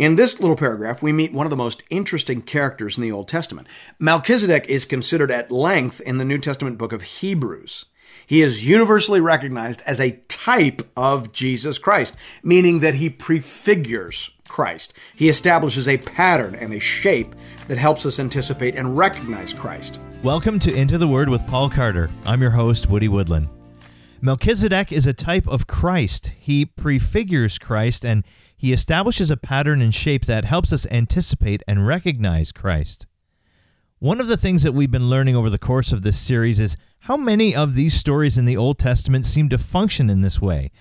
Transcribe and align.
In 0.00 0.16
this 0.16 0.40
little 0.40 0.56
paragraph, 0.56 1.02
we 1.02 1.12
meet 1.12 1.34
one 1.34 1.44
of 1.44 1.50
the 1.50 1.56
most 1.56 1.82
interesting 1.90 2.40
characters 2.40 2.96
in 2.96 3.02
the 3.02 3.12
Old 3.12 3.28
Testament. 3.28 3.68
Melchizedek 3.98 4.64
is 4.66 4.86
considered 4.86 5.30
at 5.30 5.50
length 5.50 6.00
in 6.00 6.16
the 6.16 6.24
New 6.24 6.38
Testament 6.38 6.78
book 6.78 6.94
of 6.94 7.02
Hebrews. 7.02 7.84
He 8.26 8.40
is 8.40 8.66
universally 8.66 9.20
recognized 9.20 9.82
as 9.84 10.00
a 10.00 10.12
type 10.26 10.88
of 10.96 11.32
Jesus 11.32 11.76
Christ, 11.76 12.16
meaning 12.42 12.80
that 12.80 12.94
he 12.94 13.10
prefigures 13.10 14.30
Christ. 14.48 14.94
He 15.14 15.28
establishes 15.28 15.86
a 15.86 15.98
pattern 15.98 16.54
and 16.54 16.72
a 16.72 16.80
shape 16.80 17.34
that 17.68 17.76
helps 17.76 18.06
us 18.06 18.18
anticipate 18.18 18.76
and 18.76 18.96
recognize 18.96 19.52
Christ. 19.52 20.00
Welcome 20.22 20.58
to 20.60 20.74
Into 20.74 20.96
the 20.96 21.08
Word 21.08 21.28
with 21.28 21.46
Paul 21.46 21.68
Carter. 21.68 22.08
I'm 22.24 22.40
your 22.40 22.52
host, 22.52 22.88
Woody 22.88 23.08
Woodland. 23.08 23.50
Melchizedek 24.22 24.92
is 24.92 25.06
a 25.06 25.12
type 25.12 25.46
of 25.46 25.66
Christ. 25.66 26.32
He 26.38 26.64
prefigures 26.64 27.58
Christ 27.58 28.02
and 28.02 28.24
he 28.60 28.74
establishes 28.74 29.30
a 29.30 29.38
pattern 29.38 29.80
and 29.80 29.94
shape 29.94 30.26
that 30.26 30.44
helps 30.44 30.70
us 30.70 30.86
anticipate 30.90 31.62
and 31.66 31.86
recognize 31.86 32.52
Christ. 32.52 33.06
One 34.00 34.20
of 34.20 34.26
the 34.26 34.36
things 34.36 34.64
that 34.64 34.72
we've 34.72 34.90
been 34.90 35.08
learning 35.08 35.34
over 35.34 35.48
the 35.48 35.56
course 35.56 35.92
of 35.92 36.02
this 36.02 36.18
series 36.18 36.60
is 36.60 36.76
how 37.04 37.16
many 37.16 37.56
of 37.56 37.74
these 37.74 37.94
stories 37.94 38.36
in 38.36 38.44
the 38.44 38.58
Old 38.58 38.78
Testament 38.78 39.24
seem 39.24 39.48
to 39.48 39.56
function 39.56 40.10
in 40.10 40.20
this 40.20 40.42
way. 40.42 40.72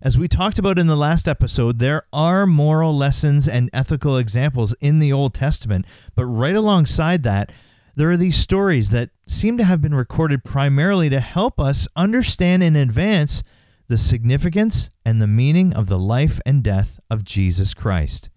As 0.00 0.16
we 0.16 0.28
talked 0.28 0.60
about 0.60 0.78
in 0.78 0.86
the 0.86 0.94
last 0.94 1.26
episode, 1.26 1.80
there 1.80 2.06
are 2.12 2.46
moral 2.46 2.96
lessons 2.96 3.48
and 3.48 3.70
ethical 3.72 4.16
examples 4.16 4.76
in 4.80 5.00
the 5.00 5.12
Old 5.12 5.34
Testament, 5.34 5.84
but 6.14 6.26
right 6.26 6.54
alongside 6.54 7.24
that, 7.24 7.50
there 7.96 8.08
are 8.08 8.16
these 8.16 8.36
stories 8.36 8.90
that 8.90 9.10
seem 9.26 9.58
to 9.58 9.64
have 9.64 9.82
been 9.82 9.96
recorded 9.96 10.44
primarily 10.44 11.10
to 11.10 11.18
help 11.18 11.58
us 11.58 11.88
understand 11.96 12.62
in 12.62 12.76
advance 12.76 13.42
the 13.88 13.98
significance 13.98 14.90
and 15.04 15.22
the 15.22 15.26
meaning 15.26 15.72
of 15.72 15.88
the 15.88 15.98
life 15.98 16.40
and 16.44 16.62
death 16.62 16.98
of 17.08 17.24
Jesus 17.24 17.72
Christ. 17.72 18.30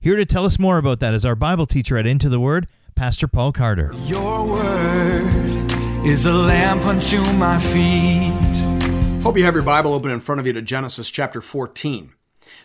Here 0.00 0.16
to 0.16 0.26
tell 0.26 0.44
us 0.44 0.58
more 0.58 0.78
about 0.78 1.00
that 1.00 1.14
is 1.14 1.24
our 1.24 1.36
Bible 1.36 1.66
teacher 1.66 1.96
at 1.96 2.06
Into 2.06 2.28
the 2.28 2.40
Word, 2.40 2.68
Pastor 2.94 3.28
Paul 3.28 3.52
Carter. 3.52 3.92
Your 4.06 4.46
word 4.46 5.70
is 6.04 6.26
a 6.26 6.32
lamp 6.32 6.84
unto 6.84 7.20
my 7.34 7.58
feet. 7.60 9.22
Hope 9.22 9.36
you 9.36 9.44
have 9.44 9.54
your 9.54 9.62
Bible 9.62 9.94
open 9.94 10.10
in 10.10 10.20
front 10.20 10.40
of 10.40 10.46
you 10.46 10.52
to 10.52 10.62
Genesis 10.62 11.10
chapter 11.10 11.40
14. 11.40 12.12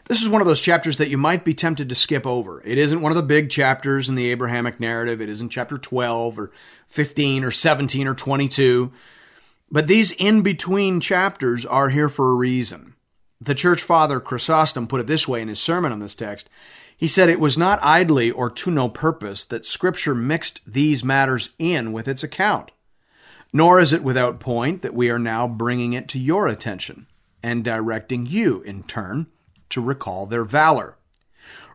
This 0.06 0.22
is 0.22 0.30
one 0.30 0.42
of 0.42 0.48
those 0.48 0.60
chapters 0.60 0.98
that 0.98 1.10
you 1.10 1.18
might 1.18 1.46
be 1.46 1.54
tempted 1.54 1.88
to 1.88 1.96
skip 1.96 2.26
over. 2.26 2.62
It 2.66 2.78
isn't 2.78 3.02
one 3.02 3.12
of 3.12 3.16
the 3.16 3.24
big 3.24 3.50
chapters 3.50 4.10
in 4.10 4.16
the 4.16 4.32
Abrahamic 4.32 4.80
narrative. 4.80 5.22
It 5.22 5.30
isn't 5.30 5.50
chapter 5.50 5.78
12 5.78 6.40
or 6.40 6.52
15 6.88 7.44
or 7.44 7.52
17 7.52 8.08
or 8.08 8.16
22. 8.16 8.92
But 9.74 9.88
these 9.88 10.12
in 10.12 10.44
between 10.44 11.00
chapters 11.00 11.66
are 11.66 11.90
here 11.90 12.08
for 12.08 12.30
a 12.30 12.36
reason. 12.36 12.94
The 13.42 13.56
church 13.56 13.82
father 13.82 14.20
Chrysostom 14.20 14.88
put 14.88 15.02
it 15.02 15.08
this 15.08 15.28
way 15.28 15.42
in 15.42 15.48
his 15.48 15.60
sermon 15.60 15.92
on 15.92 16.00
this 16.00 16.14
text. 16.14 16.48
He 16.96 17.08
said, 17.08 17.28
It 17.28 17.40
was 17.40 17.58
not 17.58 17.80
idly 17.82 18.30
or 18.30 18.52
to 18.52 18.70
no 18.70 18.88
purpose 18.88 19.44
that 19.46 19.66
Scripture 19.66 20.14
mixed 20.14 20.62
these 20.68 21.04
matters 21.04 21.50
in 21.58 21.92
with 21.92 22.08
its 22.08 22.24
account. 22.24 22.70
Nor 23.52 23.80
is 23.80 23.94
it 23.94 24.04
without 24.04 24.40
point 24.40 24.84
that 24.84 24.94
we 24.94 25.10
are 25.10 25.18
now 25.18 25.48
bringing 25.48 25.94
it 25.94 26.08
to 26.10 26.20
your 26.20 26.48
attention 26.48 27.08
and 27.42 27.64
directing 27.64 28.28
you, 28.28 28.62
in 28.62 28.84
turn, 28.84 29.26
to 29.70 29.82
recall 29.82 30.28
their 30.28 30.46
valor. 30.46 31.00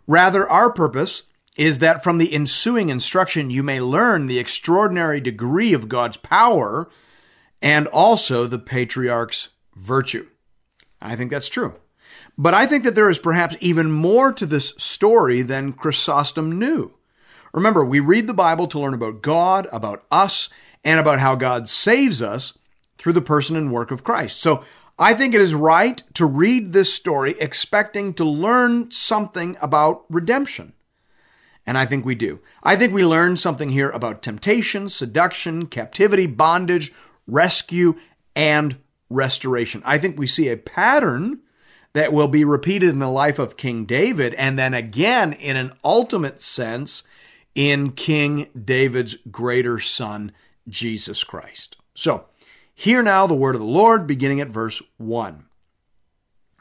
Rather, 0.06 0.48
our 0.48 0.72
purpose 0.72 1.24
is 1.56 1.80
that 1.80 2.04
from 2.04 2.18
the 2.18 2.32
ensuing 2.32 2.90
instruction 2.90 3.50
you 3.50 3.64
may 3.64 3.80
learn 3.80 4.28
the 4.28 4.38
extraordinary 4.38 5.20
degree 5.20 5.72
of 5.72 5.88
God's 5.88 6.16
power 6.16 6.88
and 7.62 7.86
also 7.88 8.46
the 8.46 8.58
patriarch's 8.58 9.50
virtue. 9.74 10.28
I 11.00 11.16
think 11.16 11.30
that's 11.30 11.48
true. 11.48 11.74
But 12.36 12.54
I 12.54 12.66
think 12.66 12.84
that 12.84 12.94
there 12.94 13.10
is 13.10 13.18
perhaps 13.18 13.56
even 13.60 13.90
more 13.90 14.32
to 14.32 14.46
this 14.46 14.74
story 14.78 15.42
than 15.42 15.72
Chrysostom 15.72 16.58
knew. 16.58 16.94
Remember, 17.52 17.84
we 17.84 18.00
read 18.00 18.26
the 18.26 18.34
Bible 18.34 18.68
to 18.68 18.78
learn 18.78 18.94
about 18.94 19.22
God, 19.22 19.66
about 19.72 20.04
us, 20.10 20.48
and 20.84 21.00
about 21.00 21.18
how 21.18 21.34
God 21.34 21.68
saves 21.68 22.22
us 22.22 22.56
through 22.96 23.14
the 23.14 23.20
person 23.20 23.56
and 23.56 23.72
work 23.72 23.90
of 23.90 24.04
Christ. 24.04 24.40
So 24.40 24.64
I 24.98 25.14
think 25.14 25.34
it 25.34 25.40
is 25.40 25.54
right 25.54 26.02
to 26.14 26.26
read 26.26 26.72
this 26.72 26.92
story 26.92 27.34
expecting 27.40 28.14
to 28.14 28.24
learn 28.24 28.90
something 28.90 29.56
about 29.60 30.04
redemption. 30.08 30.74
And 31.66 31.76
I 31.76 31.86
think 31.86 32.04
we 32.04 32.14
do. 32.14 32.40
I 32.62 32.76
think 32.76 32.94
we 32.94 33.04
learn 33.04 33.36
something 33.36 33.70
here 33.70 33.90
about 33.90 34.22
temptation, 34.22 34.88
seduction, 34.88 35.66
captivity, 35.66 36.26
bondage, 36.26 36.92
rescue, 37.28 37.94
and 38.34 38.76
restoration. 39.08 39.82
I 39.84 39.98
think 39.98 40.18
we 40.18 40.26
see 40.26 40.48
a 40.48 40.56
pattern 40.56 41.40
that 41.92 42.12
will 42.12 42.28
be 42.28 42.44
repeated 42.44 42.90
in 42.90 42.98
the 42.98 43.08
life 43.08 43.38
of 43.38 43.56
King 43.56 43.84
David, 43.84 44.34
and 44.34 44.58
then 44.58 44.74
again, 44.74 45.32
in 45.32 45.56
an 45.56 45.72
ultimate 45.84 46.40
sense, 46.42 47.02
in 47.54 47.90
King 47.90 48.48
David's 48.64 49.16
greater 49.30 49.80
son, 49.80 50.32
Jesus 50.68 51.24
Christ. 51.24 51.76
So, 51.94 52.26
hear 52.74 53.02
now 53.02 53.26
the 53.26 53.34
word 53.34 53.54
of 53.54 53.60
the 53.60 53.66
Lord, 53.66 54.06
beginning 54.06 54.40
at 54.40 54.48
verse 54.48 54.82
1. 54.98 55.44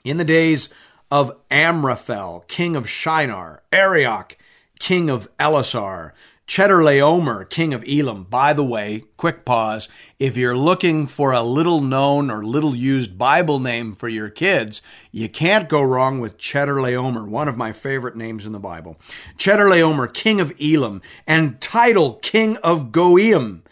In 0.04 0.18
the 0.18 0.24
days 0.24 0.70
of 1.12 1.38
Amraphel, 1.52 2.46
king 2.48 2.76
of 2.76 2.90
Shinar, 2.90 3.64
Arioch, 3.72 4.38
king 4.80 5.10
of 5.10 5.30
Ellasar, 5.38 6.12
Chedorlaomer, 6.48 7.50
king 7.50 7.74
of 7.74 7.84
Elam. 7.86 8.24
By 8.24 8.54
the 8.54 8.64
way, 8.64 9.04
quick 9.18 9.44
pause. 9.44 9.90
If 10.18 10.38
you're 10.38 10.56
looking 10.56 11.06
for 11.06 11.34
a 11.34 11.42
little 11.42 11.82
known 11.82 12.32
or 12.32 12.42
little 12.42 12.74
used 12.74 13.18
Bible 13.18 13.60
name 13.60 13.92
for 13.92 14.08
your 14.08 14.30
kids, 14.30 14.82
you 15.12 15.28
can't 15.28 15.68
go 15.68 15.82
wrong 15.82 16.22
with 16.22 16.38
Chedorlaomer, 16.38 17.28
one 17.28 17.50
of 17.50 17.58
my 17.58 17.74
favorite 17.74 18.16
names 18.16 18.46
in 18.46 18.54
the 18.54 18.60
Bible. 18.60 18.98
Chedorlaomer, 19.38 20.12
king 20.14 20.40
of 20.40 20.54
Elam, 20.62 21.02
and 21.28 21.60
Tidal 21.60 22.14
king 22.14 22.56
of 22.58 22.94
Goiim. 22.94 23.64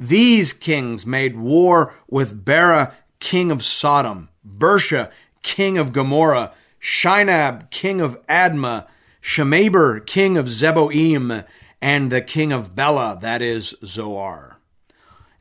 These 0.00 0.54
kings 0.54 1.04
made 1.04 1.36
war 1.36 1.94
with 2.08 2.46
Bera, 2.46 2.94
king 3.20 3.52
of 3.52 3.62
Sodom, 3.62 4.30
Birsha, 4.44 5.10
king 5.42 5.76
of 5.76 5.92
Gomorrah, 5.92 6.54
Shinab, 6.80 7.68
king 7.68 8.00
of 8.00 8.26
Admah, 8.26 8.86
Shemaber, 9.22 10.04
king 10.04 10.38
of 10.38 10.46
Zeboim, 10.46 11.44
and 11.82 12.12
the 12.12 12.22
king 12.22 12.52
of 12.52 12.76
Bela, 12.76 13.18
that 13.20 13.42
is 13.42 13.74
Zoar. 13.84 14.58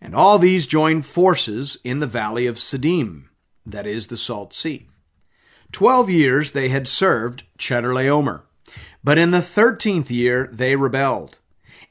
And 0.02 0.16
all 0.16 0.40
these 0.40 0.66
joined 0.66 1.06
forces 1.06 1.78
in 1.84 2.00
the 2.00 2.08
valley 2.08 2.48
of 2.48 2.58
Siddim, 2.58 3.26
that 3.64 3.86
is 3.86 4.08
the 4.08 4.18
Salt 4.18 4.52
Sea. 4.52 4.88
Twelve 5.72 6.10
years 6.10 6.52
they 6.52 6.70
had 6.70 6.88
served 6.88 7.44
Chedorlaomer, 7.60 8.42
but 9.04 9.20
in 9.20 9.30
the 9.30 9.42
thirteenth 9.42 10.10
year 10.10 10.50
they 10.52 10.76
rebelled. 10.76 11.38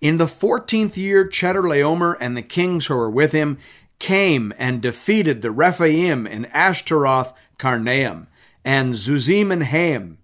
In 0.00 0.18
the 0.18 0.26
fourteenth 0.26 0.98
year, 0.98 1.26
Chedorlaomer 1.26 2.16
and 2.20 2.36
the 2.36 2.42
kings 2.42 2.86
who 2.86 2.96
were 2.96 3.10
with 3.10 3.32
him 3.32 3.58
came 4.00 4.52
and 4.58 4.82
defeated 4.82 5.42
the 5.42 5.50
Rephaim 5.50 6.26
in 6.26 6.46
Ashteroth 6.46 7.34
Karnaim, 7.58 8.26
and 8.64 8.94
Zuzim 8.94 9.52
and 9.52 9.62
Ham, 9.62 10.18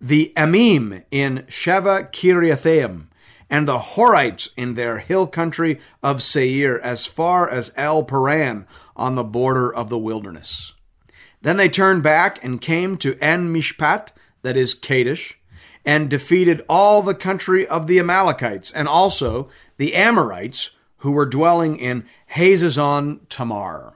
the 0.00 0.32
Emim 0.36 1.04
in 1.10 1.44
Shaveh 1.48 2.10
Kiriathaim, 2.12 3.06
and 3.50 3.66
the 3.66 3.78
Horites 3.78 4.48
in 4.56 4.74
their 4.74 4.98
hill 4.98 5.26
country 5.26 5.80
of 6.02 6.22
Seir 6.22 6.80
as 6.80 7.04
far 7.04 7.50
as 7.50 7.72
El 7.76 8.04
Paran 8.04 8.66
on 8.96 9.16
the 9.16 9.24
border 9.24 9.74
of 9.74 9.90
the 9.90 9.98
wilderness. 9.98 10.72
Then 11.42 11.56
they 11.56 11.68
turned 11.68 12.02
back 12.02 12.42
and 12.44 12.60
came 12.60 12.96
to 12.98 13.18
En 13.20 13.52
Mishpat, 13.52 14.08
that 14.42 14.56
is 14.56 14.74
Kadesh, 14.74 15.38
and 15.84 16.08
defeated 16.08 16.62
all 16.68 17.02
the 17.02 17.14
country 17.14 17.66
of 17.66 17.86
the 17.86 17.98
Amalekites 17.98 18.70
and 18.72 18.86
also 18.86 19.48
the 19.76 19.94
Amorites 19.94 20.70
who 20.98 21.12
were 21.12 21.26
dwelling 21.26 21.78
in 21.78 22.04
Hazazon 22.34 23.20
Tamar. 23.28 23.94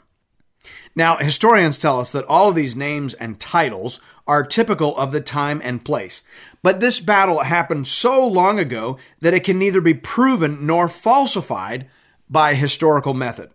Now, 0.96 1.16
historians 1.16 1.78
tell 1.78 1.98
us 1.98 2.10
that 2.12 2.24
all 2.26 2.50
of 2.50 2.54
these 2.54 2.76
names 2.76 3.14
and 3.14 3.40
titles 3.40 4.00
are 4.26 4.44
typical 4.44 4.96
of 4.96 5.12
the 5.12 5.20
time 5.20 5.60
and 5.64 5.84
place. 5.84 6.22
But 6.62 6.80
this 6.80 7.00
battle 7.00 7.40
happened 7.40 7.86
so 7.86 8.26
long 8.26 8.58
ago 8.58 8.98
that 9.20 9.34
it 9.34 9.44
can 9.44 9.58
neither 9.58 9.80
be 9.80 9.94
proven 9.94 10.66
nor 10.66 10.88
falsified 10.88 11.88
by 12.30 12.54
historical 12.54 13.12
method. 13.12 13.50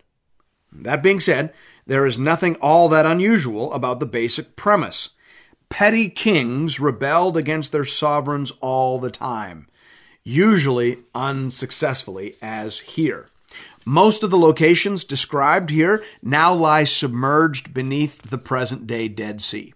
That 0.72 1.02
being 1.02 1.20
said, 1.20 1.54
there 1.88 2.06
is 2.06 2.20
nothing 2.20 2.56
all 2.58 2.90
that 2.90 3.06
unusual 3.06 3.74
about 3.74 4.00
the 4.00 4.06
basic 4.06 4.56
premise. 4.56 5.10
Petty 5.70 6.10
kings 6.10 6.80
rebelled 6.80 7.38
against 7.38 7.72
their 7.72 7.86
sovereigns 7.86 8.52
all 8.60 9.00
the 9.00 9.12
time, 9.12 9.68
usually 10.24 10.98
unsuccessfully, 11.16 12.36
as 12.42 12.80
here. 12.80 13.30
Most 13.86 14.24
of 14.24 14.30
the 14.30 14.38
locations 14.38 15.04
described 15.04 15.70
here 15.70 16.04
now 16.22 16.54
lie 16.54 16.84
submerged 16.84 17.74
beneath 17.74 18.22
the 18.22 18.38
present 18.38 18.88
day 18.88 19.08
Dead 19.08 19.42
Sea. 19.42 19.74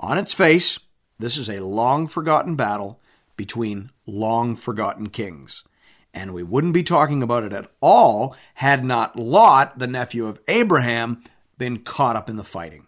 On 0.00 0.18
its 0.18 0.34
face, 0.34 0.78
this 1.18 1.36
is 1.36 1.48
a 1.48 1.64
long 1.64 2.06
forgotten 2.06 2.56
battle 2.56 3.00
between 3.36 3.90
long 4.06 4.54
forgotten 4.56 5.08
kings. 5.08 5.64
And 6.12 6.32
we 6.32 6.42
wouldn't 6.42 6.74
be 6.74 6.84
talking 6.84 7.22
about 7.22 7.42
it 7.42 7.52
at 7.52 7.70
all 7.80 8.36
had 8.54 8.84
not 8.84 9.16
Lot, 9.16 9.78
the 9.78 9.86
nephew 9.86 10.26
of 10.26 10.40
Abraham, 10.46 11.24
been 11.58 11.78
caught 11.78 12.16
up 12.16 12.28
in 12.28 12.36
the 12.36 12.44
fighting. 12.44 12.86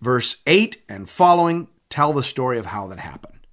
Verse 0.00 0.36
8 0.46 0.82
and 0.88 1.08
following 1.08 1.68
tell 1.90 2.12
the 2.12 2.22
story 2.22 2.58
of 2.58 2.66
how 2.66 2.86
that 2.88 2.98
happened. 2.98 3.46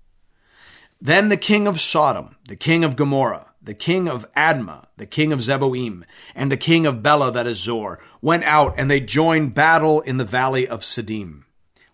Then 1.01 1.29
the 1.29 1.37
king 1.37 1.67
of 1.67 1.81
Sodom, 1.81 2.37
the 2.47 2.55
king 2.55 2.83
of 2.83 2.95
Gomorrah, 2.95 3.50
the 3.61 3.73
king 3.73 4.07
of 4.07 4.31
Admah, 4.33 4.87
the 4.97 5.05
king 5.05 5.31
of 5.31 5.39
Zeboim, 5.39 6.03
and 6.33 6.51
the 6.51 6.57
king 6.57 6.85
of 6.85 7.03
Bela 7.03 7.31
that 7.31 7.45
is 7.45 7.59
Zoar, 7.59 7.99
went 8.21 8.43
out 8.43 8.73
and 8.77 8.89
they 8.89 8.99
joined 8.99 9.53
battle 9.53 10.01
in 10.01 10.17
the 10.17 10.25
valley 10.25 10.67
of 10.67 10.81
Siddim, 10.81 11.43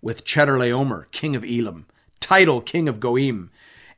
with 0.01 0.23
Chedorlaomer, 0.23 1.11
king 1.11 1.35
of 1.35 1.43
Elam, 1.43 1.85
Tidal, 2.19 2.61
king 2.61 2.87
of 2.87 2.99
Goiim, 2.99 3.49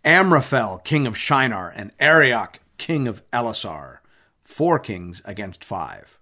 Amraphel, 0.03 0.79
king 0.83 1.05
of 1.05 1.17
Shinar, 1.17 1.71
and 1.75 1.91
Arioch, 1.99 2.59
king 2.77 3.07
of 3.07 3.21
Ellasar, 3.31 3.99
four 4.41 4.79
kings 4.79 5.21
against 5.25 5.63
five. 5.63 6.17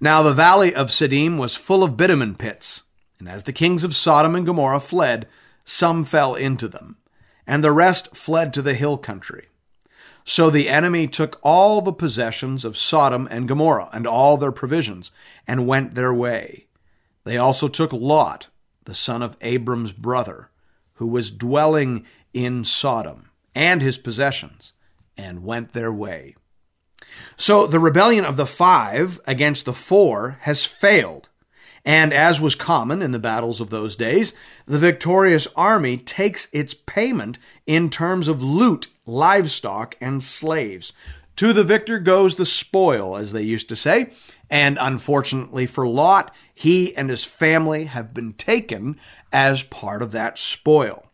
Now 0.00 0.22
the 0.22 0.34
valley 0.34 0.74
of 0.74 0.88
Siddim 0.88 1.38
was 1.38 1.56
full 1.56 1.82
of 1.82 1.96
bitumen 1.96 2.36
pits, 2.36 2.82
and 3.18 3.28
as 3.28 3.42
the 3.42 3.52
kings 3.52 3.84
of 3.84 3.96
Sodom 3.96 4.34
and 4.34 4.46
Gomorrah 4.46 4.80
fled, 4.80 5.26
some 5.64 6.04
fell 6.04 6.34
into 6.34 6.68
them, 6.68 6.96
and 7.46 7.62
the 7.62 7.72
rest 7.72 8.16
fled 8.16 8.52
to 8.54 8.62
the 8.62 8.74
hill 8.74 8.96
country. 8.96 9.49
So 10.30 10.48
the 10.48 10.68
enemy 10.68 11.08
took 11.08 11.40
all 11.42 11.82
the 11.82 11.92
possessions 11.92 12.64
of 12.64 12.76
Sodom 12.76 13.26
and 13.32 13.48
Gomorrah 13.48 13.90
and 13.92 14.06
all 14.06 14.36
their 14.36 14.52
provisions, 14.52 15.10
and 15.44 15.66
went 15.66 15.96
their 15.96 16.14
way. 16.14 16.68
They 17.24 17.36
also 17.36 17.66
took 17.66 17.92
Lot, 17.92 18.46
the 18.84 18.94
son 18.94 19.22
of 19.22 19.36
Abram's 19.40 19.92
brother, 19.92 20.50
who 20.94 21.08
was 21.08 21.32
dwelling 21.32 22.04
in 22.32 22.62
Sodom, 22.62 23.30
and 23.56 23.82
his 23.82 23.98
possessions, 23.98 24.72
and 25.16 25.42
went 25.42 25.72
their 25.72 25.92
way. 25.92 26.36
So 27.36 27.66
the 27.66 27.80
rebellion 27.80 28.24
of 28.24 28.36
the 28.36 28.46
five 28.46 29.18
against 29.26 29.64
the 29.64 29.72
four 29.72 30.38
has 30.42 30.64
failed. 30.64 31.28
And 31.84 32.12
as 32.12 32.40
was 32.40 32.54
common 32.54 33.02
in 33.02 33.10
the 33.10 33.18
battles 33.18 33.60
of 33.60 33.70
those 33.70 33.96
days, 33.96 34.32
the 34.64 34.78
victorious 34.78 35.48
army 35.56 35.96
takes 35.96 36.46
its 36.52 36.72
payment 36.72 37.36
in 37.66 37.90
terms 37.90 38.28
of 38.28 38.44
loot, 38.44 38.86
livestock, 39.10 39.96
and 40.00 40.22
slaves. 40.22 40.92
To 41.36 41.52
the 41.52 41.64
victor 41.64 41.98
goes 41.98 42.36
the 42.36 42.46
spoil, 42.46 43.16
as 43.16 43.32
they 43.32 43.42
used 43.42 43.68
to 43.70 43.76
say. 43.76 44.12
And 44.50 44.78
unfortunately 44.80 45.66
for 45.66 45.86
Lot, 45.86 46.34
he 46.54 46.94
and 46.96 47.08
his 47.08 47.24
family 47.24 47.84
have 47.84 48.12
been 48.12 48.34
taken 48.34 49.00
as 49.32 49.62
part 49.62 50.02
of 50.02 50.12
that 50.12 50.38
spoil. 50.38 51.06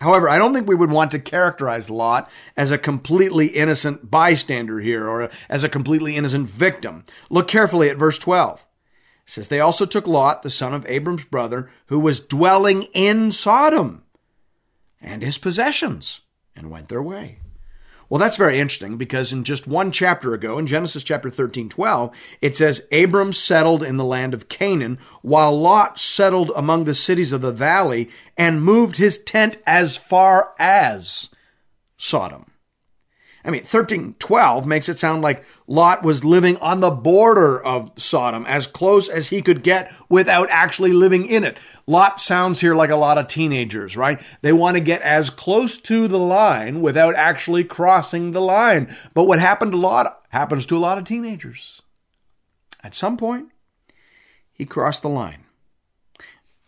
However, 0.00 0.28
I 0.28 0.38
don't 0.38 0.54
think 0.54 0.66
we 0.66 0.74
would 0.74 0.90
want 0.90 1.10
to 1.10 1.18
characterize 1.18 1.90
Lot 1.90 2.30
as 2.56 2.70
a 2.70 2.78
completely 2.78 3.48
innocent 3.48 4.10
bystander 4.10 4.80
here 4.80 5.06
or 5.06 5.30
as 5.48 5.62
a 5.62 5.68
completely 5.68 6.16
innocent 6.16 6.48
victim. 6.48 7.04
Look 7.28 7.48
carefully 7.48 7.90
at 7.90 7.98
verse 7.98 8.18
12. 8.18 8.66
It 9.26 9.30
says, 9.30 9.48
They 9.48 9.60
also 9.60 9.84
took 9.84 10.06
Lot, 10.06 10.42
the 10.42 10.50
son 10.50 10.72
of 10.72 10.86
Abram's 10.88 11.24
brother, 11.24 11.70
who 11.86 12.00
was 12.00 12.18
dwelling 12.18 12.84
in 12.94 13.30
Sodom, 13.30 14.04
and 15.02 15.22
his 15.22 15.36
possessions, 15.36 16.22
and 16.54 16.70
went 16.70 16.88
their 16.88 17.02
way. 17.02 17.38
Well, 18.10 18.18
that's 18.18 18.36
very 18.36 18.58
interesting 18.58 18.96
because 18.96 19.32
in 19.32 19.44
just 19.44 19.68
one 19.68 19.92
chapter 19.92 20.34
ago, 20.34 20.58
in 20.58 20.66
Genesis 20.66 21.04
chapter 21.04 21.30
13, 21.30 21.68
12, 21.68 22.10
it 22.42 22.56
says, 22.56 22.84
Abram 22.90 23.32
settled 23.32 23.84
in 23.84 23.98
the 23.98 24.04
land 24.04 24.34
of 24.34 24.48
Canaan, 24.48 24.98
while 25.22 25.56
Lot 25.56 25.96
settled 26.00 26.50
among 26.56 26.84
the 26.84 26.94
cities 26.94 27.30
of 27.30 27.40
the 27.40 27.52
valley 27.52 28.10
and 28.36 28.64
moved 28.64 28.96
his 28.96 29.16
tent 29.16 29.58
as 29.64 29.96
far 29.96 30.54
as 30.58 31.30
Sodom. 31.96 32.49
I 33.44 33.48
mean, 33.48 33.60
1312 33.60 34.66
makes 34.66 34.88
it 34.88 34.98
sound 34.98 35.22
like 35.22 35.44
Lot 35.66 36.02
was 36.02 36.24
living 36.24 36.58
on 36.58 36.80
the 36.80 36.90
border 36.90 37.62
of 37.64 37.90
Sodom, 37.96 38.44
as 38.46 38.66
close 38.66 39.08
as 39.08 39.28
he 39.28 39.40
could 39.40 39.62
get 39.62 39.94
without 40.10 40.48
actually 40.50 40.92
living 40.92 41.26
in 41.26 41.44
it. 41.44 41.58
Lot 41.86 42.20
sounds 42.20 42.60
here 42.60 42.74
like 42.74 42.90
a 42.90 42.96
lot 42.96 43.16
of 43.16 43.28
teenagers, 43.28 43.96
right? 43.96 44.20
They 44.42 44.52
want 44.52 44.76
to 44.76 44.82
get 44.82 45.00
as 45.00 45.30
close 45.30 45.78
to 45.78 46.06
the 46.06 46.18
line 46.18 46.82
without 46.82 47.14
actually 47.14 47.64
crossing 47.64 48.32
the 48.32 48.42
line. 48.42 48.94
But 49.14 49.24
what 49.24 49.40
happened 49.40 49.72
to 49.72 49.78
Lot 49.78 50.22
happens 50.28 50.66
to 50.66 50.76
a 50.76 50.78
lot 50.78 50.98
of 50.98 51.04
teenagers. 51.04 51.80
At 52.84 52.94
some 52.94 53.16
point, 53.16 53.48
he 54.52 54.66
crossed 54.66 55.00
the 55.00 55.08
line. 55.08 55.44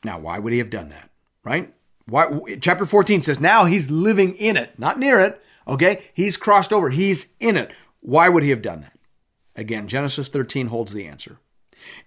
Now, 0.03 0.19
why 0.19 0.39
would 0.39 0.53
he 0.53 0.59
have 0.59 0.71
done 0.71 0.89
that, 0.89 1.11
right? 1.45 1.75
Why, 2.07 2.57
chapter 2.61 2.87
14 2.87 3.23
says 3.23 3.41
now 3.41 3.67
he's 3.67 3.91
living 3.91 4.35
in 4.37 4.57
it, 4.57 4.79
not 4.79 4.99
near 4.99 5.21
it 5.21 5.43
Okay? 5.67 6.11
He's 6.15 6.37
crossed 6.37 6.73
over. 6.73 6.91
He's 6.91 7.29
in 7.41 7.57
it. 7.57 7.73
Why 8.01 8.29
would 8.29 8.43
he 8.43 8.51
have 8.51 8.63
done 8.63 8.81
that? 8.83 8.99
Again, 9.55 9.87
Genesis 9.89 10.29
13 10.29 10.69
holds 10.69 10.93
the 10.93 11.07
answer. 11.07 11.39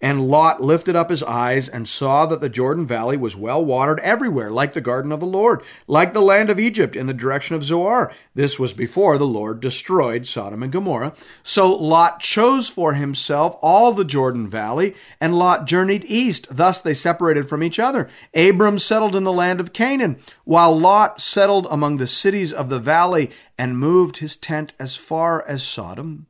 And 0.02 0.28
Lot 0.28 0.62
lifted 0.62 0.96
up 0.96 1.10
his 1.10 1.24
eyes 1.24 1.70
and 1.70 1.88
saw 1.88 2.26
that 2.26 2.42
the 2.42 2.50
Jordan 2.50 2.86
Valley 2.86 3.18
was 3.18 3.36
well 3.36 3.64
watered 3.64 4.00
everywhere, 4.02 4.52
like 4.52 4.74
the 4.74 4.82
garden 4.82 5.12
of 5.12 5.20
the 5.20 5.26
Lord, 5.26 5.64
like 5.88 6.14
the 6.14 6.22
land 6.22 6.50
of 6.50 6.60
Egypt 6.60 6.96
in 6.96 7.08
the 7.08 7.14
direction 7.14 7.56
of 7.56 7.64
Zoar. 7.64 8.14
This 8.34 8.60
was 8.60 8.74
before 8.74 9.18
the 9.18 9.28
Lord 9.28 9.60
destroyed 9.60 10.28
Sodom 10.28 10.64
and 10.64 10.72
Gomorrah. 10.72 11.14
So 11.44 11.72
Lot 11.74 12.20
chose 12.20 12.70
for 12.70 12.94
himself 12.94 13.58
all 13.62 13.92
the 13.92 14.06
Jordan 14.06 14.48
Valley, 14.48 14.96
and 15.20 15.38
Lot 15.38 15.66
journeyed 15.66 16.06
east. 16.06 16.48
Thus 16.50 16.80
they 16.82 16.94
separated 16.94 17.48
from 17.48 17.64
each 17.64 17.80
other. 17.80 18.10
Abram 18.34 18.80
settled 18.80 19.16
in 19.16 19.24
the 19.24 19.34
land 19.34 19.60
of 19.60 19.74
Canaan, 19.74 20.18
while 20.44 20.78
Lot 20.78 21.20
settled 21.22 21.68
among 21.70 21.98
the 21.98 22.08
cities 22.08 22.54
of 22.54 22.70
the 22.70 22.80
valley 22.80 23.32
and 23.58 23.78
moved 23.78 24.18
his 24.18 24.36
tent 24.36 24.74
as 24.80 24.96
far 24.96 25.44
as 25.48 25.64
Sodom. 25.64 26.28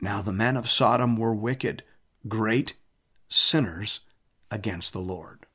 Now 0.00 0.22
the 0.22 0.32
men 0.32 0.56
of 0.56 0.68
Sodom 0.68 1.16
were 1.16 1.34
wicked 1.34 1.82
great 2.28 2.74
sinners 3.28 4.00
against 4.50 4.92
the 4.92 5.00
Lord. 5.00 5.46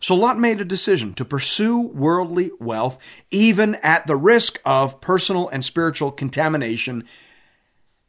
So 0.00 0.14
Lot 0.14 0.38
made 0.38 0.60
a 0.60 0.64
decision 0.64 1.14
to 1.14 1.24
pursue 1.24 1.80
worldly 1.88 2.50
wealth, 2.58 2.98
even 3.30 3.76
at 3.76 4.06
the 4.06 4.16
risk 4.16 4.58
of 4.64 5.00
personal 5.00 5.48
and 5.48 5.64
spiritual 5.64 6.10
contamination. 6.10 7.04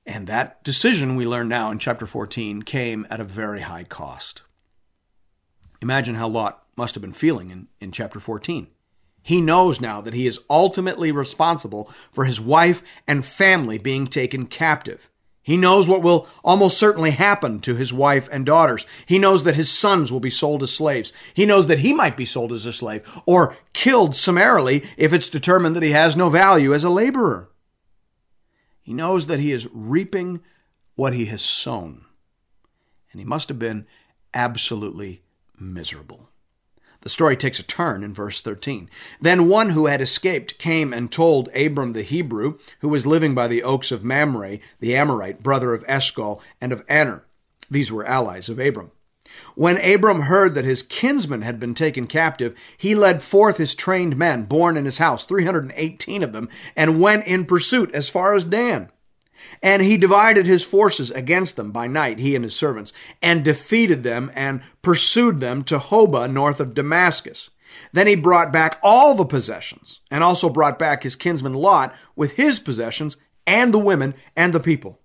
And 0.06 0.28
that 0.28 0.64
decision, 0.64 1.16
we 1.16 1.28
learn 1.28 1.48
now 1.48 1.72
in 1.72 1.80
chapter 1.80 2.06
14, 2.06 2.64
came 2.64 3.06
at 3.10 3.20
a 3.20 3.26
very 3.26 3.62
high 3.62 3.84
cost. 3.84 4.42
Imagine 5.82 6.16
how 6.16 6.28
Lot 6.28 6.64
must 6.76 6.96
have 6.96 7.02
been 7.02 7.14
feeling 7.14 7.52
in, 7.52 7.68
in 7.80 7.92
chapter 7.92 8.20
14. 8.20 8.68
He 9.22 9.42
knows 9.42 9.82
now 9.82 10.02
that 10.02 10.14
he 10.14 10.28
is 10.28 10.42
ultimately 10.50 11.12
responsible 11.12 11.86
for 12.12 12.26
his 12.26 12.40
wife 12.40 12.84
and 13.08 13.26
family 13.26 13.78
being 13.78 14.06
taken 14.06 14.46
captive. 14.46 15.10
He 15.46 15.58
knows 15.58 15.88
what 15.88 16.02
will 16.02 16.28
almost 16.44 16.76
certainly 16.76 17.12
happen 17.12 17.60
to 17.60 17.76
his 17.76 17.94
wife 17.94 18.28
and 18.32 18.48
daughters. 18.48 18.84
He 19.06 19.20
knows 19.20 19.44
that 19.44 19.56
his 19.56 19.70
sons 19.70 20.12
will 20.12 20.20
be 20.20 20.32
sold 20.32 20.64
as 20.64 20.74
slaves. 20.74 21.14
He 21.36 21.46
knows 21.46 21.68
that 21.68 21.80
he 21.80 21.94
might 21.94 22.18
be 22.18 22.26
sold 22.26 22.52
as 22.52 22.66
a 22.66 22.74
slave 22.74 23.08
or 23.28 23.56
killed 23.72 24.16
summarily 24.16 24.84
if 24.98 25.14
it's 25.14 25.30
determined 25.30 25.76
that 25.76 25.84
he 25.84 25.92
has 25.92 26.16
no 26.16 26.30
value 26.30 26.74
as 26.74 26.84
a 26.84 26.90
laborer. 26.90 27.52
He 28.82 28.92
knows 28.92 29.28
that 29.28 29.40
he 29.40 29.52
is 29.52 29.70
reaping 29.72 30.42
what 30.96 31.14
he 31.14 31.26
has 31.26 31.44
sown. 31.44 32.06
And 33.12 33.20
he 33.20 33.26
must 33.26 33.48
have 33.50 33.60
been 33.60 33.86
absolutely 34.34 35.22
miserable. 35.60 36.30
The 37.06 37.12
story 37.12 37.38
takes 37.38 37.60
a 37.60 37.64
turn 37.64 38.04
in 38.04 38.14
verse 38.14 38.42
13. 38.42 38.90
Then 39.22 39.48
one 39.48 39.70
who 39.70 39.86
had 39.86 40.02
escaped 40.02 40.58
came 40.58 40.92
and 40.92 41.12
told 41.12 41.50
Abram 41.56 41.94
the 41.94 42.02
Hebrew, 42.02 42.58
who 42.80 42.90
was 42.90 43.06
living 43.06 43.36
by 43.36 43.48
the 43.48 43.62
oaks 43.62 43.92
of 43.92 44.04
Mamre, 44.04 44.58
the 44.80 44.96
Amorite, 44.96 45.44
brother 45.44 45.76
of 45.76 45.86
Eshcol 45.88 46.42
and 46.60 46.74
of 46.74 46.84
Aner. 46.90 47.24
These 47.70 47.92
were 47.92 48.08
allies 48.08 48.50
of 48.50 48.58
Abram. 48.58 48.90
When 49.54 49.78
Abram 49.78 50.22
heard 50.22 50.56
that 50.56 50.66
his 50.66 50.82
kinsman 50.82 51.44
had 51.44 51.60
been 51.60 51.76
taken 51.76 52.08
captive, 52.08 52.56
he 52.76 52.96
led 52.96 53.22
forth 53.22 53.58
his 53.58 53.76
trained 53.76 54.18
men, 54.18 54.46
born 54.46 54.76
in 54.76 54.86
his 54.86 54.98
house, 54.98 55.26
318 55.26 56.24
of 56.24 56.34
them, 56.34 56.50
and 56.76 57.00
went 57.00 57.28
in 57.28 57.46
pursuit 57.46 57.94
as 57.94 58.10
far 58.10 58.34
as 58.34 58.44
Dan. 58.44 58.90
And 59.62 59.82
he 59.82 59.98
divided 59.98 60.46
his 60.46 60.64
forces 60.64 61.12
against 61.12 61.56
them 61.56 61.72
by 61.72 61.88
night, 61.88 62.20
he 62.20 62.36
and 62.36 62.44
his 62.44 62.56
servants, 62.56 62.94
and 63.22 63.44
defeated 63.44 64.04
them 64.04 64.32
and 64.36 64.62
pursued 64.82 65.40
them 65.40 65.64
to 65.64 65.80
Hobah 65.80 66.32
north 66.32 66.60
of 66.60 66.74
Damascus. 66.74 67.50
Then 67.92 68.08
he 68.08 68.16
brought 68.16 68.54
back 68.54 68.80
all 68.84 69.16
the 69.16 69.26
possessions, 69.26 70.02
and 70.10 70.24
also 70.24 70.50
brought 70.50 70.80
back 70.80 71.04
his 71.04 71.16
kinsman 71.16 71.54
Lot 71.54 71.94
with 72.16 72.36
his 72.38 72.60
possessions, 72.60 73.18
and 73.48 73.74
the 73.74 73.80
women 73.80 74.16
and 74.36 74.54
the 74.54 74.60
people. 74.60 75.00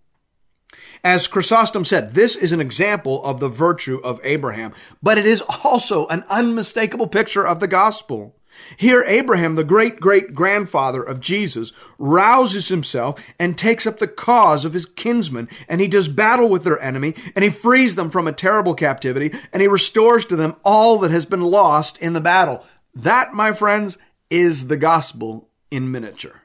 As 1.03 1.27
Chrysostom 1.27 1.85
said, 1.85 2.13
this 2.13 2.37
is 2.37 2.53
an 2.53 2.61
example 2.61 3.25
of 3.25 3.41
the 3.41 3.49
virtue 3.49 4.01
of 4.05 4.21
Abraham, 4.23 4.73
but 5.03 5.19
it 5.19 5.27
is 5.27 5.43
also 5.65 6.07
an 6.09 6.25
unmistakable 6.29 7.07
picture 7.07 7.47
of 7.47 7.59
the 7.59 7.67
gospel. 7.67 8.37
Here, 8.77 9.05
Abraham, 9.07 9.55
the 9.55 9.65
great 9.65 10.01
great 10.01 10.35
grandfather 10.35 11.03
of 11.03 11.21
Jesus, 11.21 11.73
rouses 11.99 12.69
himself 12.69 13.23
and 13.39 13.57
takes 13.57 13.87
up 13.87 13.99
the 13.99 14.09
cause 14.09 14.65
of 14.65 14.73
his 14.73 14.87
kinsmen, 14.87 15.49
and 15.69 15.81
he 15.81 15.89
does 15.89 16.09
battle 16.09 16.49
with 16.49 16.65
their 16.65 16.81
enemy, 16.81 17.15
and 17.35 17.45
he 17.45 17.51
frees 17.51 17.97
them 17.97 18.11
from 18.11 18.27
a 18.27 18.33
terrible 18.33 18.75
captivity, 18.75 19.33
and 19.53 19.63
he 19.63 19.69
restores 19.69 20.25
to 20.27 20.37
them 20.37 20.57
all 20.65 20.99
that 20.99 21.11
has 21.11 21.25
been 21.25 21.43
lost 21.43 21.99
in 21.99 22.13
the 22.13 22.21
battle. 22.21 22.65
That, 22.95 23.35
my 23.35 23.53
friends, 23.53 23.99
is 24.31 24.69
the 24.69 24.77
gospel 24.77 25.49
in 25.71 25.91
miniature. 25.91 26.43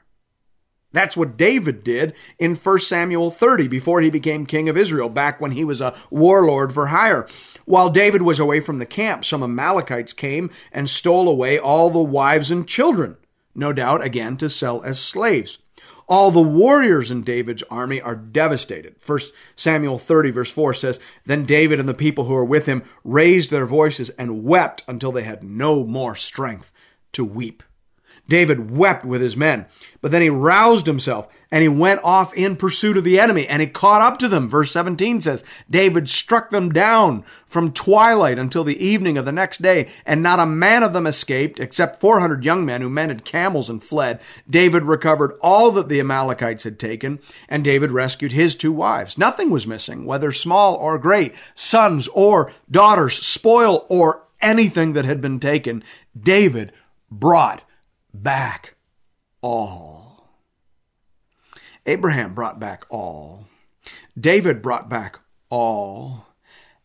That's 0.96 1.14
what 1.14 1.36
David 1.36 1.84
did 1.84 2.14
in 2.38 2.54
1 2.54 2.80
Samuel 2.80 3.30
30 3.30 3.68
before 3.68 4.00
he 4.00 4.08
became 4.08 4.46
king 4.46 4.66
of 4.70 4.78
Israel, 4.78 5.10
back 5.10 5.38
when 5.42 5.50
he 5.50 5.62
was 5.62 5.82
a 5.82 5.94
warlord 6.08 6.72
for 6.72 6.86
hire. 6.86 7.26
While 7.66 7.90
David 7.90 8.22
was 8.22 8.40
away 8.40 8.60
from 8.60 8.78
the 8.78 8.86
camp, 8.86 9.22
some 9.22 9.42
Amalekites 9.42 10.14
came 10.14 10.48
and 10.72 10.88
stole 10.88 11.28
away 11.28 11.58
all 11.58 11.90
the 11.90 11.98
wives 11.98 12.50
and 12.50 12.66
children. 12.66 13.18
no 13.54 13.74
doubt 13.74 14.02
again 14.02 14.38
to 14.38 14.48
sell 14.48 14.82
as 14.84 14.98
slaves. 14.98 15.58
All 16.08 16.30
the 16.30 16.40
warriors 16.40 17.10
in 17.10 17.22
David's 17.22 17.62
army 17.64 18.00
are 18.00 18.16
devastated. 18.16 18.96
1 19.04 19.20
Samuel 19.54 19.98
30, 19.98 20.30
verse 20.30 20.50
4 20.50 20.72
says, 20.72 20.98
Then 21.26 21.44
David 21.44 21.78
and 21.78 21.88
the 21.88 21.92
people 21.92 22.24
who 22.24 22.32
were 22.32 22.42
with 22.42 22.64
him 22.64 22.82
raised 23.04 23.50
their 23.50 23.66
voices 23.66 24.08
and 24.10 24.44
wept 24.44 24.82
until 24.88 25.12
they 25.12 25.24
had 25.24 25.44
no 25.44 25.84
more 25.84 26.16
strength 26.16 26.72
to 27.12 27.22
weep. 27.22 27.62
David 28.28 28.70
wept 28.70 29.04
with 29.04 29.20
his 29.20 29.36
men, 29.36 29.66
but 30.00 30.10
then 30.10 30.22
he 30.22 30.30
roused 30.30 30.86
himself 30.86 31.28
and 31.50 31.62
he 31.62 31.68
went 31.68 32.00
off 32.02 32.34
in 32.34 32.56
pursuit 32.56 32.96
of 32.96 33.04
the 33.04 33.20
enemy 33.20 33.46
and 33.46 33.62
he 33.62 33.68
caught 33.68 34.02
up 34.02 34.18
to 34.18 34.28
them. 34.28 34.48
Verse 34.48 34.72
17 34.72 35.20
says, 35.20 35.44
David 35.70 36.08
struck 36.08 36.50
them 36.50 36.72
down 36.72 37.24
from 37.46 37.72
twilight 37.72 38.38
until 38.38 38.64
the 38.64 38.84
evening 38.84 39.16
of 39.16 39.24
the 39.24 39.32
next 39.32 39.62
day, 39.62 39.88
and 40.04 40.22
not 40.22 40.40
a 40.40 40.46
man 40.46 40.82
of 40.82 40.92
them 40.92 41.06
escaped 41.06 41.60
except 41.60 42.00
400 42.00 42.44
young 42.44 42.66
men 42.66 42.82
who 42.82 42.88
mounted 42.88 43.24
camels 43.24 43.70
and 43.70 43.82
fled. 43.82 44.20
David 44.50 44.82
recovered 44.82 45.32
all 45.40 45.70
that 45.70 45.88
the 45.88 46.00
Amalekites 46.00 46.64
had 46.64 46.78
taken, 46.78 47.20
and 47.48 47.62
David 47.62 47.92
rescued 47.92 48.32
his 48.32 48.56
two 48.56 48.72
wives. 48.72 49.16
Nothing 49.16 49.50
was 49.50 49.66
missing, 49.66 50.04
whether 50.04 50.32
small 50.32 50.74
or 50.74 50.98
great, 50.98 51.34
sons 51.54 52.08
or 52.08 52.52
daughters, 52.70 53.16
spoil 53.16 53.86
or 53.88 54.24
anything 54.40 54.92
that 54.94 55.04
had 55.04 55.20
been 55.20 55.38
taken. 55.38 55.84
David 56.20 56.72
brought 57.10 57.62
back 58.22 58.76
all. 59.40 60.30
Abraham 61.84 62.34
brought 62.34 62.58
back 62.58 62.84
all. 62.90 63.46
David 64.18 64.62
brought 64.62 64.88
back 64.88 65.20
all. 65.50 66.26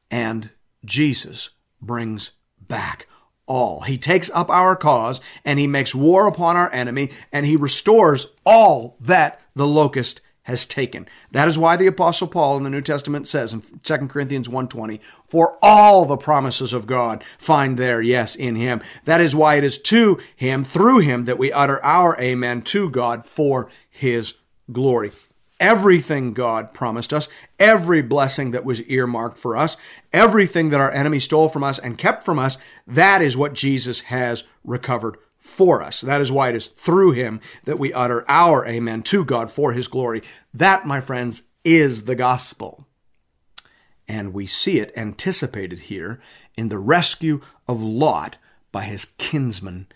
And 0.09 0.50
Jesus 0.85 1.51
brings 1.81 2.31
back 2.59 3.07
all. 3.47 3.81
He 3.81 3.97
takes 3.97 4.29
up 4.33 4.50
our 4.50 4.75
cause 4.75 5.21
and 5.43 5.57
he 5.57 5.67
makes 5.67 5.95
war 5.95 6.27
upon 6.27 6.55
our 6.55 6.71
enemy 6.73 7.11
and 7.31 7.45
he 7.45 7.55
restores 7.55 8.27
all 8.45 8.97
that 9.00 9.41
the 9.55 9.67
locust 9.67 10.21
has 10.43 10.65
taken. 10.65 11.07
That 11.31 11.48
is 11.48 11.57
why 11.57 11.75
the 11.75 11.88
apostle 11.88 12.27
Paul 12.27 12.57
in 12.57 12.63
the 12.63 12.69
New 12.69 12.81
Testament 12.81 13.27
says 13.27 13.53
in 13.53 13.62
2 13.83 14.10
Corinthians 14.10 14.50
1:20, 14.50 15.00
"For 15.27 15.57
all 15.62 16.05
the 16.05 16.17
promises 16.17 16.74
of 16.74 16.88
God 16.88 17.24
find 17.38 17.77
their 17.77 18.01
yes 18.01 18.36
in 18.36 18.55
him." 18.55 18.81
That 19.05 19.21
is 19.21 19.36
why 19.36 19.55
it 19.55 19.63
is 19.63 19.77
to 19.79 20.19
him 20.36 20.63
through 20.63 21.00
him 21.00 21.25
that 21.25 21.38
we 21.38 21.51
utter 21.51 21.83
our 21.83 22.19
amen 22.19 22.63
to 22.63 22.89
God 22.89 23.25
for 23.25 23.69
his 23.89 24.36
glory. 24.71 25.12
Everything 25.60 26.33
God 26.33 26.74
promised 26.74 27.13
us, 27.13 27.27
every 27.60 28.01
blessing 28.01 28.50
that 28.50 28.65
was 28.65 28.81
earmarked 28.89 29.38
for 29.38 29.55
us, 29.55 29.77
everything 30.12 30.69
that 30.69 30.79
our 30.79 30.91
enemy 30.91 31.19
stole 31.19 31.50
from 31.50 31.63
us 31.63 31.77
and 31.77 32.00
kept 32.00 32.24
from 32.24 32.39
us, 32.39 32.57
that 32.88 33.21
is 33.21 33.38
what 33.38 33.53
Jesus 33.53 34.00
has 34.01 34.43
recovered 34.65 35.17
for 35.41 35.81
us. 35.81 36.01
That 36.01 36.21
is 36.21 36.31
why 36.31 36.50
it 36.50 36.55
is 36.55 36.67
through 36.67 37.12
him 37.13 37.41
that 37.65 37.79
we 37.79 37.91
utter 37.91 38.24
our 38.29 38.65
amen 38.65 39.01
to 39.03 39.25
God 39.25 39.51
for 39.51 39.74
his 39.74 39.88
glory. 39.88 40.21
That, 40.53 40.86
my 40.86 41.01
friends, 41.01 41.43
is 41.65 42.05
the 42.05 42.15
gospel. 42.15 42.86
And 44.07 44.33
we 44.33 44.45
see 44.45 44.79
it 44.79 44.93
anticipated 44.95 45.79
here 45.79 46.21
in 46.55 46.69
the 46.69 46.77
rescue 46.77 47.41
of 47.67 47.81
Lot 47.81 48.38
by 48.71 48.83
his 48.83 49.05
kinsman 49.17 49.88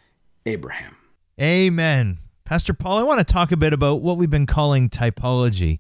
Abraham. 0.46 0.98
Amen. 1.40 2.18
Pastor 2.44 2.74
Paul, 2.74 2.98
I 2.98 3.04
want 3.04 3.20
to 3.20 3.34
talk 3.34 3.52
a 3.52 3.58
bit 3.58 3.74
about 3.74 4.02
what 4.02 4.18
we've 4.18 4.30
been 4.30 4.46
calling 4.46 4.90
typology. 4.90 5.80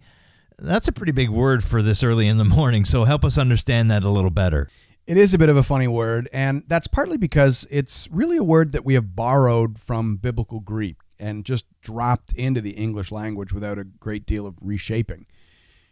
That's 0.57 0.88
a 0.88 0.93
pretty 0.93 1.12
big 1.12 1.29
word 1.29 1.63
for 1.63 1.81
this 1.81 2.03
early 2.03 2.27
in 2.27 2.38
the 2.38 2.45
morning, 2.45 2.86
so 2.86 3.03
help 3.05 3.25
us 3.25 3.38
understand 3.38 3.89
that 3.91 4.03
a 4.03 4.10
little 4.10 4.31
better. 4.31 4.69
It 5.07 5.17
is 5.17 5.35
a 5.35 5.38
bit 5.38 5.50
of 5.50 5.57
a 5.57 5.62
funny 5.62 5.88
word, 5.88 6.27
and 6.33 6.63
that's 6.65 6.88
partly 6.88 7.17
because 7.17 7.67
it's 7.69 8.09
really 8.12 8.38
a 8.38 8.43
word 8.43 8.71
that 8.71 8.83
we 8.83 8.95
have 8.95 9.15
borrowed 9.15 9.77
from 9.77 10.15
biblical 10.15 10.59
Greek 10.59 10.95
and 11.19 11.45
just 11.45 11.65
dropped 11.79 12.33
into 12.33 12.59
the 12.59 12.71
English 12.71 13.12
language 13.12 13.53
without 13.53 13.77
a 13.77 13.83
great 13.83 14.25
deal 14.25 14.47
of 14.47 14.57
reshaping. 14.62 15.27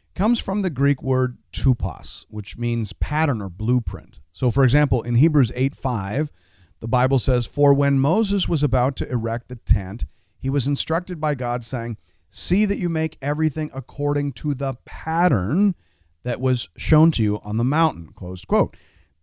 It 0.07 0.15
comes 0.15 0.39
from 0.39 0.63
the 0.63 0.71
Greek 0.71 1.03
word 1.03 1.37
tupos, 1.51 2.25
which 2.29 2.57
means 2.57 2.91
pattern 2.93 3.39
or 3.39 3.49
blueprint. 3.49 4.19
So, 4.31 4.49
for 4.49 4.63
example, 4.63 5.03
in 5.03 5.13
Hebrews 5.13 5.51
8 5.53 5.75
5, 5.75 6.31
the 6.79 6.87
Bible 6.87 7.19
says, 7.19 7.45
For 7.45 7.71
when 7.71 7.99
Moses 7.99 8.49
was 8.49 8.63
about 8.63 8.95
to 8.95 9.09
erect 9.11 9.47
the 9.47 9.57
tent, 9.57 10.05
he 10.39 10.49
was 10.49 10.65
instructed 10.65 11.21
by 11.21 11.35
God, 11.35 11.63
saying, 11.63 11.97
See 12.31 12.65
that 12.65 12.79
you 12.79 12.89
make 12.89 13.19
everything 13.21 13.69
according 13.75 14.31
to 14.33 14.55
the 14.55 14.73
pattern 14.85 15.75
that 16.23 16.41
was 16.41 16.69
shown 16.77 17.11
to 17.11 17.21
you 17.21 17.39
on 17.43 17.57
the 17.57 17.63
mountain. 17.63 18.09
Closed 18.15 18.47
quote. 18.47 18.75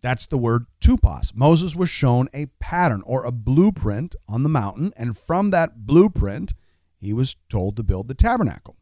That's 0.02 0.26
the 0.26 0.38
word 0.38 0.66
tupos. 0.80 1.34
Moses 1.34 1.76
was 1.76 1.90
shown 1.90 2.28
a 2.32 2.46
pattern 2.58 3.02
or 3.04 3.24
a 3.24 3.32
blueprint 3.32 4.16
on 4.28 4.42
the 4.42 4.48
mountain, 4.48 4.92
and 4.96 5.16
from 5.16 5.50
that 5.50 5.86
blueprint, 5.86 6.54
he 6.98 7.12
was 7.12 7.36
told 7.48 7.76
to 7.76 7.82
build 7.82 8.08
the 8.08 8.14
tabernacle. 8.14 8.76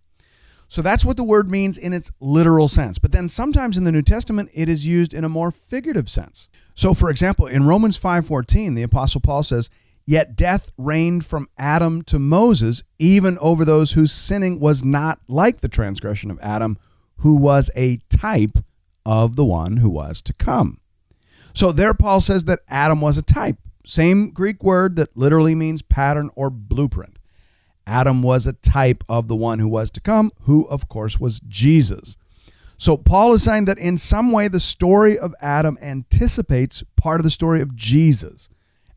So 0.69 0.83
that's 0.83 1.05
what 1.05 1.17
the 1.17 1.25
word 1.25 1.51
means 1.51 1.79
in 1.79 1.95
its 1.95 2.13
literal 2.21 2.69
sense. 2.69 2.99
But 2.99 3.11
then 3.11 3.29
sometimes 3.29 3.79
in 3.79 3.85
the 3.85 3.93
New 3.93 4.03
Testament 4.03 4.51
it 4.53 4.69
is 4.69 4.87
used 4.87 5.15
in 5.15 5.25
a 5.25 5.29
more 5.29 5.51
figurative 5.51 6.11
sense. 6.11 6.51
So 6.75 6.93
for 6.93 7.09
example, 7.11 7.47
in 7.47 7.67
Romans 7.67 7.97
5:14, 7.97 8.75
the 8.75 8.83
apostle 8.83 9.23
Paul 9.23 9.43
says, 9.43 9.71
"Yet 10.05 10.37
death 10.37 10.71
reigned 10.77 11.25
from 11.25 11.49
Adam 11.57 12.03
to 12.03 12.19
Moses, 12.19 12.83
even 12.99 13.39
over 13.41 13.65
those 13.65 13.93
whose 13.93 14.13
sinning 14.13 14.61
was 14.61 14.85
not 14.85 15.21
like 15.27 15.61
the 15.61 15.69
transgression 15.69 16.31
of 16.31 16.39
Adam, 16.43 16.77
who 17.19 17.35
was 17.35 17.71
a 17.75 17.99
type 18.11 18.59
of 19.07 19.37
the 19.37 19.47
one 19.47 19.79
who 19.79 19.89
was 19.89 20.21
to 20.23 20.35
come." 20.35 20.81
So 21.55 21.73
there, 21.73 21.95
Paul 21.95 22.21
says 22.21 22.45
that 22.45 22.61
Adam 22.69 23.01
was 23.01 23.19
a 23.19 23.23
type. 23.23 23.57
Same 23.85 24.31
Greek 24.31 24.63
word 24.63 24.97
that 24.97 25.17
literally 25.17 25.55
means 25.55 25.83
pattern 25.83 26.31
or 26.37 26.51
blueprint. 26.51 27.19
Adam 27.87 28.23
was 28.23 28.47
a 28.47 28.53
type 28.53 29.03
of 29.09 29.29
the 29.29 29.37
one 29.37 29.59
who 29.59 29.69
was 29.69 29.91
to 29.93 30.01
come, 30.01 30.31
who, 30.43 30.67
of 30.69 30.89
course, 30.89 31.19
was 31.19 31.41
Jesus. 31.41 32.19
So 32.77 32.97
Paul 32.97 33.33
is 33.33 33.43
saying 33.43 33.65
that 33.65 33.79
in 33.79 33.99
some 33.99 34.31
way 34.31 34.47
the 34.47 34.61
story 34.61 35.19
of 35.19 35.35
Adam 35.41 35.77
anticipates 35.83 36.85
part 36.97 37.19
of 37.19 37.25
the 37.25 37.31
story 37.31 37.61
of 37.61 37.75
Jesus. 37.75 38.49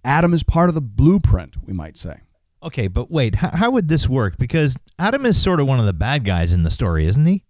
Adam 0.03 0.34
is 0.34 0.43
part 0.43 0.70
of 0.70 0.75
the 0.75 0.81
blueprint, 0.81 1.55
we 1.65 1.74
might 1.74 1.98
say. 1.98 2.22
Okay, 2.63 2.88
but 2.88 3.10
wait, 3.10 3.36
how, 3.36 3.72
would 3.72 3.88
this 3.88 4.08
work? 4.08 4.38
Because 4.38 4.77
Adam 5.00 5.25
is 5.25 5.41
sort 5.41 5.60
of 5.60 5.67
one 5.67 5.79
of 5.79 5.86
the 5.86 5.93
bad 5.93 6.24
guys 6.24 6.53
in 6.53 6.63
the 6.63 6.70
story, 6.70 7.08
isn't 7.08 7.25
he? 7.25 7.43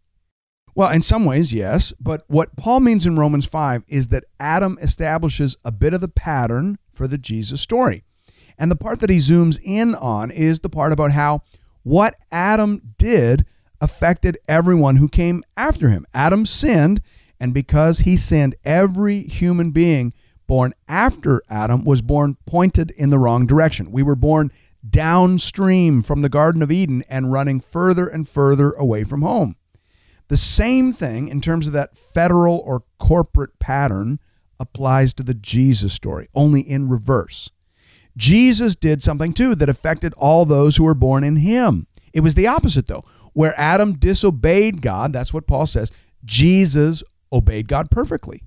Well, 0.74 0.92
in 0.92 1.01
some 1.01 1.25
ways, 1.25 1.54
yes. 1.54 1.94
But 2.00 2.24
what 2.28 2.56
Paul 2.56 2.80
means 2.80 3.06
in 3.06 3.18
Romans 3.18 3.46
5 3.46 3.84
is 3.88 4.08
that 4.08 4.24
Adam 4.40 4.78
establishes 4.82 5.58
a 5.66 5.72
bit 5.72 5.94
of 5.94 6.01
the 6.01 6.08
pattern 6.08 6.78
for 6.94 7.08
the 7.08 7.18
Jesus 7.18 7.62
story. 7.62 8.04
And 8.58 8.72
the 8.72 8.75
part 8.75 9.00
that 9.00 9.10
he 9.10 9.18
zooms 9.18 9.60
in 9.63 9.96
on 9.96 10.32
is 10.32 10.60
the 10.60 10.70
part 10.70 10.94
about 10.94 11.12
how 11.12 11.42
what 11.84 12.16
Adam 12.32 12.94
did 12.98 13.46
affected 13.82 14.38
everyone 14.48 14.98
who 14.98 15.10
came 15.10 15.44
after 15.58 15.90
him. 15.90 16.06
Adam 16.13 16.46
sinned, 16.46 17.01
and 17.40 17.54
because 17.54 18.00
he 18.00 18.16
sinned, 18.16 18.56
every 18.63 19.24
human 19.24 19.72
being 19.72 20.13
born 20.46 20.74
after 20.88 21.42
Adam 21.50 21.84
was 21.84 22.01
born 22.01 22.38
pointed 22.46 22.92
in 22.92 23.10
the 23.10 23.18
wrong 23.18 23.48
direction. 23.48 23.92
We 23.92 24.04
were 24.04 24.16
born 24.16 24.51
downstream 24.88 26.01
from 26.01 26.22
the 26.22 26.30
Garden 26.30 26.62
of 26.62 26.72
Eden 26.72 27.04
and 27.10 27.32
running 27.32 27.60
further 27.60 28.08
and 28.08 28.28
further 28.28 28.72
away 28.74 29.04
from 29.04 29.22
home. 29.22 29.56
The 30.32 30.38
same 30.38 30.94
thing 30.94 31.28
in 31.28 31.42
terms 31.42 31.68
of 31.68 31.74
that 31.74 31.98
federal 31.98 32.60
or 32.60 32.84
corporate 33.00 33.60
pattern 33.60 34.18
applies 34.62 35.14
to 35.16 35.24
the 35.24 35.34
Jesus 35.34 35.92
story, 35.92 36.30
only 36.34 36.62
in 36.62 36.88
reverse. 36.88 37.52
Jesus 38.16 38.78
did 38.78 39.04
something 39.04 39.34
too 39.34 39.56
that 39.56 39.68
affected 39.68 40.14
all 40.16 40.46
those 40.46 40.78
who 40.78 40.86
were 40.86 40.96
born 40.96 41.26
in 41.26 41.36
him. 41.36 41.86
It 42.14 42.22
was 42.22 42.36
the 42.36 42.48
opposite 42.48 42.88
though. 42.88 43.04
Where 43.34 43.54
Adam 43.58 43.92
disobeyed 43.92 44.82
God, 44.82 45.12
that's 45.12 45.34
what 45.34 45.48
Paul 45.48 45.66
says, 45.66 45.92
Jesus 46.24 47.04
obeyed 47.34 47.68
God 47.68 47.92
perfectly. 47.92 48.42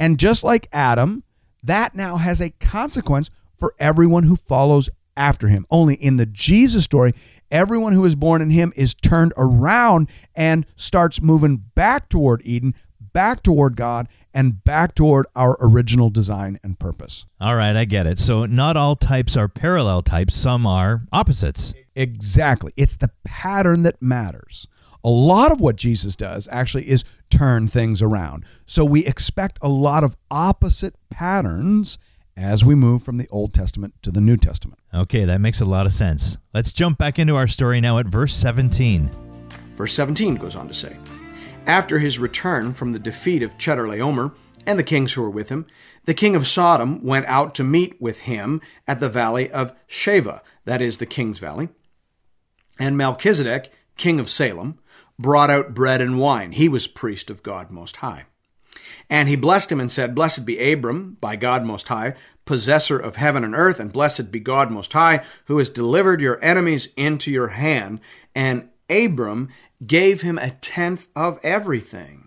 And 0.00 0.18
just 0.18 0.42
like 0.42 0.68
Adam, 0.72 1.22
that 1.62 1.94
now 1.94 2.16
has 2.16 2.40
a 2.40 2.50
consequence 2.50 3.30
for 3.54 3.76
everyone 3.78 4.24
who 4.24 4.34
follows 4.34 4.90
after 5.16 5.48
him. 5.48 5.66
Only 5.70 5.94
in 5.94 6.16
the 6.16 6.26
Jesus 6.26 6.84
story, 6.84 7.12
everyone 7.50 7.92
who 7.92 8.04
is 8.04 8.14
born 8.14 8.42
in 8.42 8.50
him 8.50 8.72
is 8.76 8.94
turned 8.94 9.32
around 9.36 10.08
and 10.34 10.66
starts 10.76 11.22
moving 11.22 11.56
back 11.74 12.08
toward 12.08 12.42
Eden, 12.44 12.74
back 13.12 13.42
toward 13.42 13.76
God, 13.76 14.08
and 14.34 14.64
back 14.64 14.94
toward 14.94 15.26
our 15.36 15.56
original 15.60 16.10
design 16.10 16.58
and 16.62 16.78
purpose. 16.78 17.26
All 17.40 17.56
right, 17.56 17.76
I 17.76 17.84
get 17.84 18.06
it. 18.06 18.18
So 18.18 18.46
not 18.46 18.76
all 18.76 18.96
types 18.96 19.36
are 19.36 19.48
parallel 19.48 20.02
types, 20.02 20.34
some 20.34 20.66
are 20.66 21.02
opposites. 21.12 21.74
Exactly. 21.94 22.72
It's 22.76 22.96
the 22.96 23.10
pattern 23.24 23.82
that 23.82 24.00
matters. 24.00 24.66
A 25.04 25.10
lot 25.10 25.50
of 25.50 25.60
what 25.60 25.76
Jesus 25.76 26.14
does 26.14 26.48
actually 26.50 26.88
is 26.88 27.04
turn 27.28 27.66
things 27.66 28.00
around. 28.00 28.44
So 28.66 28.84
we 28.84 29.04
expect 29.04 29.58
a 29.60 29.68
lot 29.68 30.04
of 30.04 30.16
opposite 30.30 30.94
patterns 31.10 31.98
as 32.36 32.64
we 32.64 32.74
move 32.74 33.02
from 33.02 33.18
the 33.18 33.28
Old 33.30 33.52
Testament 33.52 33.94
to 34.02 34.10
the 34.10 34.20
New 34.20 34.36
Testament. 34.36 34.80
Okay, 34.92 35.24
that 35.24 35.40
makes 35.40 35.60
a 35.60 35.64
lot 35.64 35.86
of 35.86 35.92
sense. 35.92 36.38
Let's 36.54 36.72
jump 36.72 36.98
back 36.98 37.18
into 37.18 37.36
our 37.36 37.48
story 37.48 37.80
now 37.80 37.98
at 37.98 38.06
verse 38.06 38.34
17. 38.34 39.10
Verse 39.76 39.94
17 39.94 40.36
goes 40.36 40.56
on 40.56 40.68
to 40.68 40.74
say 40.74 40.96
After 41.66 41.98
his 41.98 42.18
return 42.18 42.72
from 42.72 42.92
the 42.92 42.98
defeat 42.98 43.42
of 43.42 43.58
Chedorlaomer, 43.58 44.34
and 44.66 44.78
the 44.78 44.84
kings 44.84 45.12
who 45.12 45.22
were 45.22 45.30
with 45.30 45.48
him, 45.48 45.66
the 46.04 46.14
king 46.14 46.36
of 46.36 46.46
Sodom 46.46 47.04
went 47.04 47.26
out 47.26 47.54
to 47.56 47.64
meet 47.64 48.00
with 48.00 48.20
him 48.20 48.60
at 48.86 49.00
the 49.00 49.08
valley 49.08 49.50
of 49.50 49.72
Shaveh, 49.88 50.40
that 50.64 50.82
is 50.82 50.98
the 50.98 51.06
king's 51.06 51.38
valley. 51.38 51.68
And 52.78 52.96
Melchizedek, 52.96 53.72
king 53.96 54.18
of 54.20 54.30
Salem, 54.30 54.78
brought 55.18 55.50
out 55.50 55.74
bread 55.74 56.00
and 56.00 56.18
wine. 56.18 56.52
He 56.52 56.68
was 56.68 56.86
priest 56.86 57.30
of 57.30 57.42
God 57.42 57.70
Most 57.70 57.96
High. 57.96 58.24
And 59.10 59.28
he 59.28 59.36
blessed 59.36 59.70
him 59.70 59.80
and 59.80 59.90
said, 59.90 60.14
Blessed 60.14 60.46
be 60.46 60.72
Abram 60.72 61.16
by 61.20 61.36
God 61.36 61.64
Most 61.64 61.88
High, 61.88 62.14
possessor 62.44 62.98
of 62.98 63.16
heaven 63.16 63.44
and 63.44 63.54
earth, 63.54 63.78
and 63.78 63.92
blessed 63.92 64.30
be 64.30 64.40
God 64.40 64.70
Most 64.70 64.92
High, 64.92 65.22
who 65.46 65.58
has 65.58 65.70
delivered 65.70 66.20
your 66.20 66.42
enemies 66.42 66.88
into 66.96 67.30
your 67.30 67.48
hand. 67.48 68.00
And 68.34 68.70
Abram 68.88 69.48
gave 69.86 70.22
him 70.22 70.38
a 70.38 70.50
tenth 70.50 71.08
of 71.14 71.38
everything. 71.42 72.22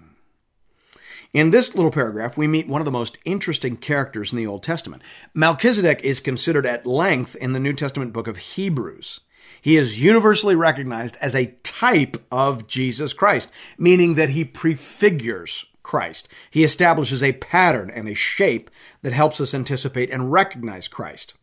In 1.34 1.52
this 1.52 1.76
little 1.76 1.92
paragraph, 1.92 2.38
we 2.38 2.48
meet 2.48 2.68
one 2.68 2.80
of 2.80 2.86
the 2.86 2.92
most 2.92 3.18
interesting 3.26 3.76
characters 3.76 4.32
in 4.32 4.38
the 4.38 4.48
Old 4.48 4.64
Testament. 4.64 5.02
Melchizedek 5.34 6.00
is 6.02 6.22
considered 6.22 6.66
at 6.66 6.86
length 6.86 7.36
in 7.36 7.52
the 7.52 7.60
New 7.60 7.74
Testament 7.74 8.14
book 8.14 8.28
of 8.28 8.38
Hebrews. 8.38 9.20
He 9.62 9.76
is 9.76 10.02
universally 10.02 10.56
recognized 10.56 11.18
as 11.20 11.36
a 11.36 11.54
type 11.64 12.24
of 12.32 12.68
Jesus 12.68 13.12
Christ, 13.12 13.52
meaning 13.78 14.16
that 14.16 14.30
he 14.30 14.46
prefigures 14.46 15.66
Christ. 15.86 16.28
He 16.50 16.64
establishes 16.64 17.22
a 17.22 17.34
pattern 17.34 17.92
and 17.92 18.10
a 18.10 18.16
shape 18.16 18.72
that 19.04 19.14
helps 19.14 19.40
us 19.40 19.54
anticipate 19.54 20.10
and 20.10 20.32
recognize 20.32 20.88
Christ. 20.88 21.36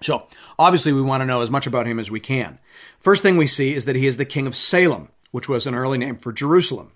So, 0.00 0.26
obviously, 0.58 0.92
we 0.92 1.02
want 1.02 1.20
to 1.20 1.26
know 1.26 1.42
as 1.42 1.50
much 1.50 1.66
about 1.66 1.86
him 1.86 2.00
as 2.00 2.10
we 2.10 2.20
can. 2.20 2.58
First 2.98 3.22
thing 3.22 3.36
we 3.36 3.46
see 3.46 3.74
is 3.74 3.84
that 3.84 3.96
he 3.96 4.06
is 4.06 4.16
the 4.16 4.24
king 4.24 4.46
of 4.46 4.56
Salem, 4.56 5.10
which 5.30 5.46
was 5.46 5.66
an 5.66 5.74
early 5.74 5.98
name 5.98 6.16
for 6.16 6.32
Jerusalem. 6.32 6.92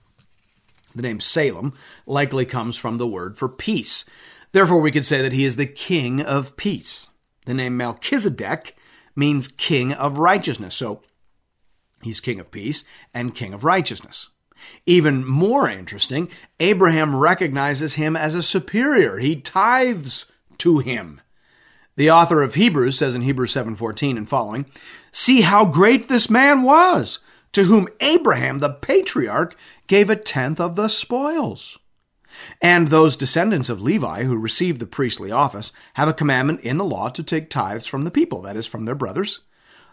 The 0.94 1.02
name 1.02 1.20
Salem 1.20 1.74
likely 2.06 2.46
comes 2.46 2.78
from 2.78 2.96
the 2.96 3.06
word 3.06 3.36
for 3.36 3.50
peace. 3.50 4.06
Therefore, 4.52 4.80
we 4.80 4.90
could 4.90 5.04
say 5.04 5.20
that 5.20 5.34
he 5.34 5.44
is 5.44 5.56
the 5.56 5.66
king 5.66 6.22
of 6.22 6.56
peace. 6.56 7.08
The 7.44 7.52
name 7.52 7.76
Melchizedek 7.76 8.74
means 9.14 9.48
king 9.48 9.92
of 9.92 10.16
righteousness. 10.16 10.74
So 10.74 11.02
he's 12.02 12.20
king 12.20 12.40
of 12.40 12.50
peace 12.50 12.84
and 13.12 13.34
king 13.34 13.52
of 13.52 13.64
righteousness. 13.64 14.30
Even 14.86 15.26
more 15.26 15.68
interesting, 15.68 16.30
Abraham 16.60 17.16
recognizes 17.16 17.94
him 17.94 18.16
as 18.16 18.34
a 18.34 18.42
superior. 18.42 19.18
He 19.18 19.36
tithes 19.36 20.26
to 20.58 20.78
him. 20.78 21.20
The 21.96 22.10
author 22.10 22.42
of 22.42 22.54
Hebrews 22.54 22.96
says 22.96 23.14
in 23.14 23.22
Hebrews 23.22 23.52
7:14 23.52 24.16
and 24.16 24.28
following, 24.28 24.66
"See 25.10 25.40
how 25.40 25.64
great 25.64 26.08
this 26.08 26.30
man 26.30 26.62
was, 26.62 27.18
to 27.52 27.64
whom 27.64 27.88
Abraham 28.00 28.60
the 28.60 28.70
patriarch 28.70 29.56
gave 29.86 30.08
a 30.08 30.16
tenth 30.16 30.60
of 30.60 30.76
the 30.76 30.88
spoils." 30.88 31.78
And 32.62 32.88
those 32.88 33.16
descendants 33.16 33.68
of 33.68 33.82
Levi 33.82 34.22
who 34.24 34.36
received 34.36 34.78
the 34.78 34.86
priestly 34.86 35.32
office 35.32 35.72
have 35.94 36.08
a 36.08 36.12
commandment 36.12 36.60
in 36.60 36.76
the 36.76 36.84
law 36.84 37.08
to 37.08 37.22
take 37.22 37.50
tithes 37.50 37.86
from 37.86 38.02
the 38.02 38.12
people, 38.12 38.42
that 38.42 38.56
is, 38.56 38.66
from 38.66 38.84
their 38.84 38.94
brothers, 38.94 39.40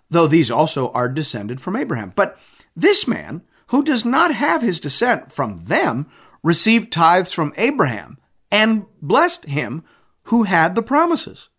though 0.09 0.27
these 0.27 0.51
also 0.51 0.91
are 0.91 1.09
descended 1.09 1.59
from 1.59 1.75
Abraham. 1.75 2.13
But 2.15 2.39
this 2.75 3.07
man, 3.07 3.41
who 3.67 3.83
does 3.83 4.05
not 4.05 4.33
have 4.33 4.61
his 4.61 4.79
descent 4.79 5.31
from 5.31 5.65
them, 5.65 6.07
received 6.43 6.91
tithes 6.91 7.31
from 7.31 7.53
Abraham 7.57 8.17
and 8.51 8.85
blessed 9.01 9.45
him 9.45 9.83
who 10.23 10.43
had 10.43 10.75
the 10.75 10.83
promises. 10.83 11.49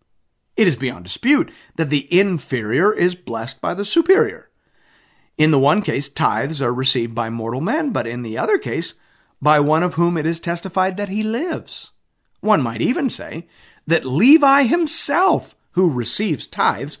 It 0.55 0.67
is 0.67 0.75
beyond 0.75 1.05
dispute 1.05 1.51
that 1.75 1.89
the 1.89 2.07
inferior 2.11 2.93
is 2.93 3.15
blessed 3.15 3.61
by 3.61 3.73
the 3.73 3.85
superior. 3.85 4.49
In 5.37 5.51
the 5.51 5.59
one 5.59 5.81
case, 5.81 6.09
tithes 6.09 6.61
are 6.61 6.73
received 6.73 7.13
by 7.13 7.29
mortal 7.29 7.61
men, 7.61 7.91
but 7.91 8.07
in 8.07 8.23
the 8.23 8.37
other 8.37 8.57
case, 8.57 8.95
by 9.39 9.59
one 9.59 9.83
of 9.83 9.93
whom 9.93 10.17
it 10.17 10.25
is 10.25 10.39
testified 10.39 10.97
that 10.97 11.09
he 11.09 11.21
lives. 11.21 11.91
One 12.39 12.61
might 12.61 12.81
even 12.81 13.09
say 13.09 13.47
that 13.85 14.05
Levi 14.05 14.63
himself, 14.63 15.55
who 15.71 15.91
receives 15.91 16.47
tithes, 16.47 16.97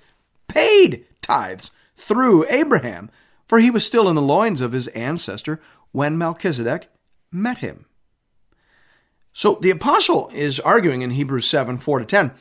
paid 0.47 1.05
tithes 1.21 1.71
through 1.95 2.45
Abraham, 2.49 3.09
for 3.47 3.59
he 3.59 3.71
was 3.71 3.85
still 3.85 4.09
in 4.09 4.15
the 4.15 4.21
loins 4.21 4.61
of 4.61 4.73
his 4.73 4.87
ancestor 4.89 5.59
when 5.91 6.17
Melchizedek 6.17 6.89
met 7.31 7.59
him. 7.59 7.85
So 9.31 9.57
the 9.61 9.69
apostle 9.69 10.29
is 10.33 10.59
arguing 10.59 11.01
in 11.01 11.11
Hebrews 11.11 11.47
7 11.47 11.77
4 11.77 11.99
to 11.99 12.05
10 12.05 12.31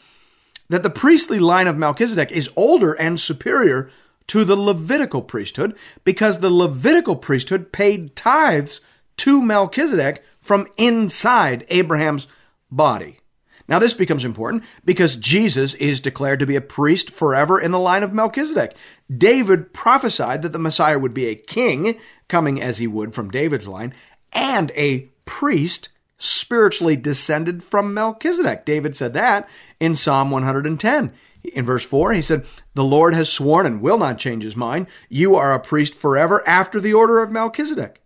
that 0.68 0.82
the 0.82 0.90
priestly 0.90 1.38
line 1.38 1.66
of 1.66 1.78
Melchizedek 1.78 2.32
is 2.32 2.50
older 2.56 2.94
and 2.94 3.20
superior 3.20 3.90
to 4.28 4.44
the 4.44 4.56
Levitical 4.56 5.22
priesthood 5.22 5.76
because 6.04 6.38
the 6.38 6.50
Levitical 6.50 7.16
priesthood 7.16 7.72
paid 7.72 8.16
tithes 8.16 8.80
to 9.18 9.40
Melchizedek 9.40 10.24
from 10.40 10.66
inside 10.76 11.64
Abraham's 11.68 12.26
body. 12.70 13.18
Now, 13.68 13.78
this 13.78 13.94
becomes 13.94 14.24
important 14.24 14.64
because 14.84 15.16
Jesus 15.16 15.74
is 15.74 16.00
declared 16.00 16.38
to 16.38 16.46
be 16.46 16.56
a 16.56 16.60
priest 16.60 17.10
forever 17.10 17.60
in 17.60 17.72
the 17.72 17.78
line 17.78 18.02
of 18.02 18.12
Melchizedek. 18.12 18.76
David 19.14 19.72
prophesied 19.72 20.42
that 20.42 20.52
the 20.52 20.58
Messiah 20.58 20.98
would 20.98 21.14
be 21.14 21.26
a 21.26 21.34
king, 21.34 21.98
coming 22.28 22.62
as 22.62 22.78
he 22.78 22.86
would 22.86 23.14
from 23.14 23.30
David's 23.30 23.66
line, 23.66 23.92
and 24.32 24.70
a 24.76 25.10
priest 25.24 25.88
spiritually 26.18 26.96
descended 26.96 27.62
from 27.62 27.92
Melchizedek. 27.92 28.64
David 28.64 28.96
said 28.96 29.12
that 29.14 29.48
in 29.80 29.96
Psalm 29.96 30.30
110. 30.30 31.12
In 31.54 31.64
verse 31.64 31.84
4, 31.84 32.12
he 32.12 32.22
said, 32.22 32.46
The 32.74 32.84
Lord 32.84 33.14
has 33.14 33.32
sworn 33.32 33.66
and 33.66 33.80
will 33.80 33.98
not 33.98 34.18
change 34.18 34.42
his 34.42 34.56
mind. 34.56 34.86
You 35.08 35.36
are 35.36 35.54
a 35.54 35.60
priest 35.60 35.94
forever 35.94 36.42
after 36.46 36.80
the 36.80 36.94
order 36.94 37.20
of 37.20 37.30
Melchizedek. 37.30 38.00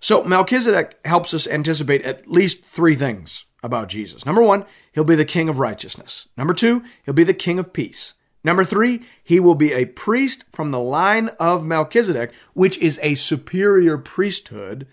So 0.00 0.24
Melchizedek 0.24 0.98
helps 1.04 1.32
us 1.32 1.46
anticipate 1.46 2.02
at 2.02 2.28
least 2.28 2.64
three 2.64 2.96
things 2.96 3.44
about 3.62 3.88
Jesus. 3.88 4.26
Number 4.26 4.42
one, 4.42 4.64
he'll 4.92 5.04
be 5.04 5.14
the 5.14 5.24
king 5.24 5.48
of 5.48 5.58
righteousness. 5.58 6.26
Number 6.36 6.54
two, 6.54 6.82
he'll 7.04 7.14
be 7.14 7.24
the 7.24 7.34
king 7.34 7.58
of 7.58 7.72
peace. 7.72 8.14
Number 8.44 8.64
three, 8.64 9.02
he 9.22 9.38
will 9.38 9.54
be 9.54 9.72
a 9.72 9.84
priest 9.84 10.44
from 10.50 10.70
the 10.70 10.80
line 10.80 11.28
of 11.38 11.64
Melchizedek, 11.64 12.32
which 12.54 12.76
is 12.78 12.98
a 13.02 13.14
superior 13.14 13.98
priesthood 13.98 14.86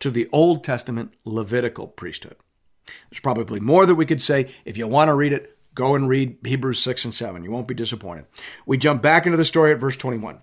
to 0.00 0.10
the 0.10 0.28
Old 0.32 0.64
Testament 0.64 1.12
Levitical 1.24 1.86
priesthood. 1.86 2.36
There's 3.10 3.20
probably 3.20 3.60
more 3.60 3.86
that 3.86 3.94
we 3.94 4.06
could 4.06 4.22
say. 4.22 4.48
If 4.64 4.76
you 4.76 4.88
want 4.88 5.08
to 5.08 5.14
read 5.14 5.32
it, 5.32 5.56
go 5.74 5.94
and 5.94 6.08
read 6.08 6.38
Hebrews 6.44 6.80
6 6.80 7.04
and 7.06 7.14
7. 7.14 7.44
You 7.44 7.50
won't 7.50 7.68
be 7.68 7.74
disappointed. 7.74 8.26
We 8.66 8.78
jump 8.78 9.02
back 9.02 9.26
into 9.26 9.36
the 9.36 9.44
story 9.44 9.72
at 9.72 9.80
verse 9.80 9.96
21. 9.96 10.40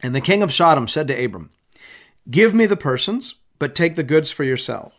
And 0.00 0.14
the 0.14 0.20
king 0.20 0.42
of 0.42 0.52
Sodom 0.52 0.86
said 0.86 1.08
to 1.08 1.24
Abram, 1.24 1.50
Give 2.30 2.54
me 2.54 2.66
the 2.66 2.76
persons, 2.76 3.36
but 3.58 3.74
take 3.74 3.96
the 3.96 4.02
goods 4.02 4.30
for 4.30 4.44
yourself. 4.44 4.92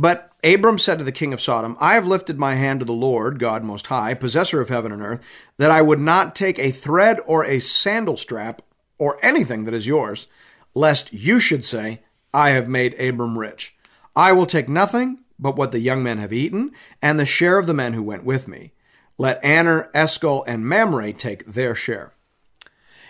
But 0.00 0.32
Abram 0.42 0.78
said 0.78 0.98
to 0.98 1.04
the 1.04 1.12
king 1.12 1.34
of 1.34 1.42
Sodom, 1.42 1.76
I 1.78 1.92
have 1.92 2.06
lifted 2.06 2.38
my 2.38 2.54
hand 2.54 2.80
to 2.80 2.86
the 2.86 2.92
Lord, 2.92 3.38
God 3.38 3.62
Most 3.62 3.88
High, 3.88 4.14
possessor 4.14 4.58
of 4.58 4.70
heaven 4.70 4.92
and 4.92 5.02
earth, 5.02 5.22
that 5.58 5.70
I 5.70 5.82
would 5.82 6.00
not 6.00 6.34
take 6.34 6.58
a 6.58 6.70
thread 6.70 7.20
or 7.26 7.44
a 7.44 7.60
sandal 7.60 8.16
strap 8.16 8.62
or 8.96 9.22
anything 9.22 9.66
that 9.66 9.74
is 9.74 9.86
yours, 9.86 10.26
lest 10.74 11.12
you 11.12 11.38
should 11.38 11.66
say, 11.66 12.00
I 12.32 12.50
have 12.50 12.66
made 12.66 12.98
Abram 12.98 13.36
rich. 13.38 13.74
I 14.16 14.32
will 14.32 14.46
take 14.46 14.70
nothing 14.70 15.18
but 15.38 15.56
what 15.56 15.70
the 15.70 15.80
young 15.80 16.02
men 16.02 16.16
have 16.16 16.32
eaten, 16.32 16.72
and 17.02 17.20
the 17.20 17.26
share 17.26 17.58
of 17.58 17.66
the 17.66 17.74
men 17.74 17.92
who 17.92 18.02
went 18.02 18.24
with 18.24 18.48
me. 18.48 18.72
Let 19.18 19.44
Aner, 19.44 19.90
Eshcol, 19.92 20.44
and 20.46 20.66
Mamre 20.66 21.12
take 21.12 21.44
their 21.44 21.74
share. 21.74 22.14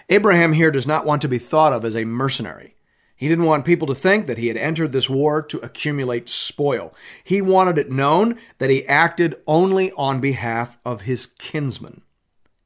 Abraham 0.09 0.55
here 0.55 0.73
does 0.73 0.89
not 0.89 1.07
want 1.07 1.23
to 1.23 1.29
be 1.29 1.39
thought 1.39 1.73
of 1.73 1.85
as 1.85 1.95
a 1.95 2.05
mercenary. 2.05 2.75
He 3.21 3.29
didn't 3.29 3.45
want 3.45 3.67
people 3.67 3.87
to 3.89 3.95
think 3.95 4.27
that 4.27 4.39
he 4.39 4.49
had 4.49 4.57
entered 4.57 4.93
this 4.93 5.11
war 5.11 5.43
to 5.43 5.59
accumulate 5.59 6.31
spoil. 6.31 6.95
He 7.23 7.43
wanted 7.43 7.77
it 7.77 7.91
known 7.91 8.39
that 8.57 8.71
he 8.71 8.89
acted 8.89 9.35
only 9.47 9.93
on 9.93 10.23
behalf 10.23 10.79
of 10.87 11.03
his 11.03 11.27
kinsmen. 11.27 12.01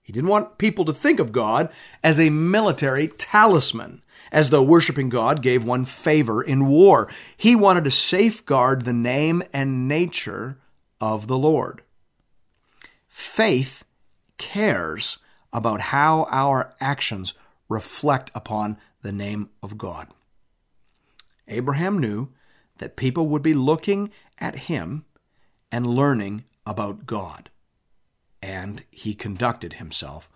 He 0.00 0.12
didn't 0.12 0.30
want 0.30 0.58
people 0.58 0.84
to 0.84 0.92
think 0.92 1.18
of 1.18 1.32
God 1.32 1.70
as 2.04 2.20
a 2.20 2.30
military 2.30 3.08
talisman, 3.08 4.04
as 4.30 4.50
though 4.50 4.62
worshiping 4.62 5.08
God 5.08 5.42
gave 5.42 5.64
one 5.64 5.84
favor 5.84 6.40
in 6.40 6.68
war. 6.68 7.10
He 7.36 7.56
wanted 7.56 7.82
to 7.82 7.90
safeguard 7.90 8.84
the 8.84 8.92
name 8.92 9.42
and 9.52 9.88
nature 9.88 10.58
of 11.00 11.26
the 11.26 11.36
Lord. 11.36 11.82
Faith 13.08 13.84
cares 14.38 15.18
about 15.52 15.80
how 15.80 16.28
our 16.30 16.76
actions 16.80 17.34
reflect 17.68 18.30
upon 18.36 18.76
the 19.02 19.10
name 19.10 19.50
of 19.60 19.76
God. 19.76 20.06
Abraham 21.48 21.98
knew 21.98 22.30
that 22.78 22.96
people 22.96 23.28
would 23.28 23.42
be 23.42 23.54
looking 23.54 24.10
at 24.38 24.60
him 24.60 25.04
and 25.70 25.86
learning 25.86 26.44
about 26.66 27.06
God. 27.06 27.50
And 28.42 28.84
he 28.90 29.14
conducted 29.14 29.74
himself 29.74 30.30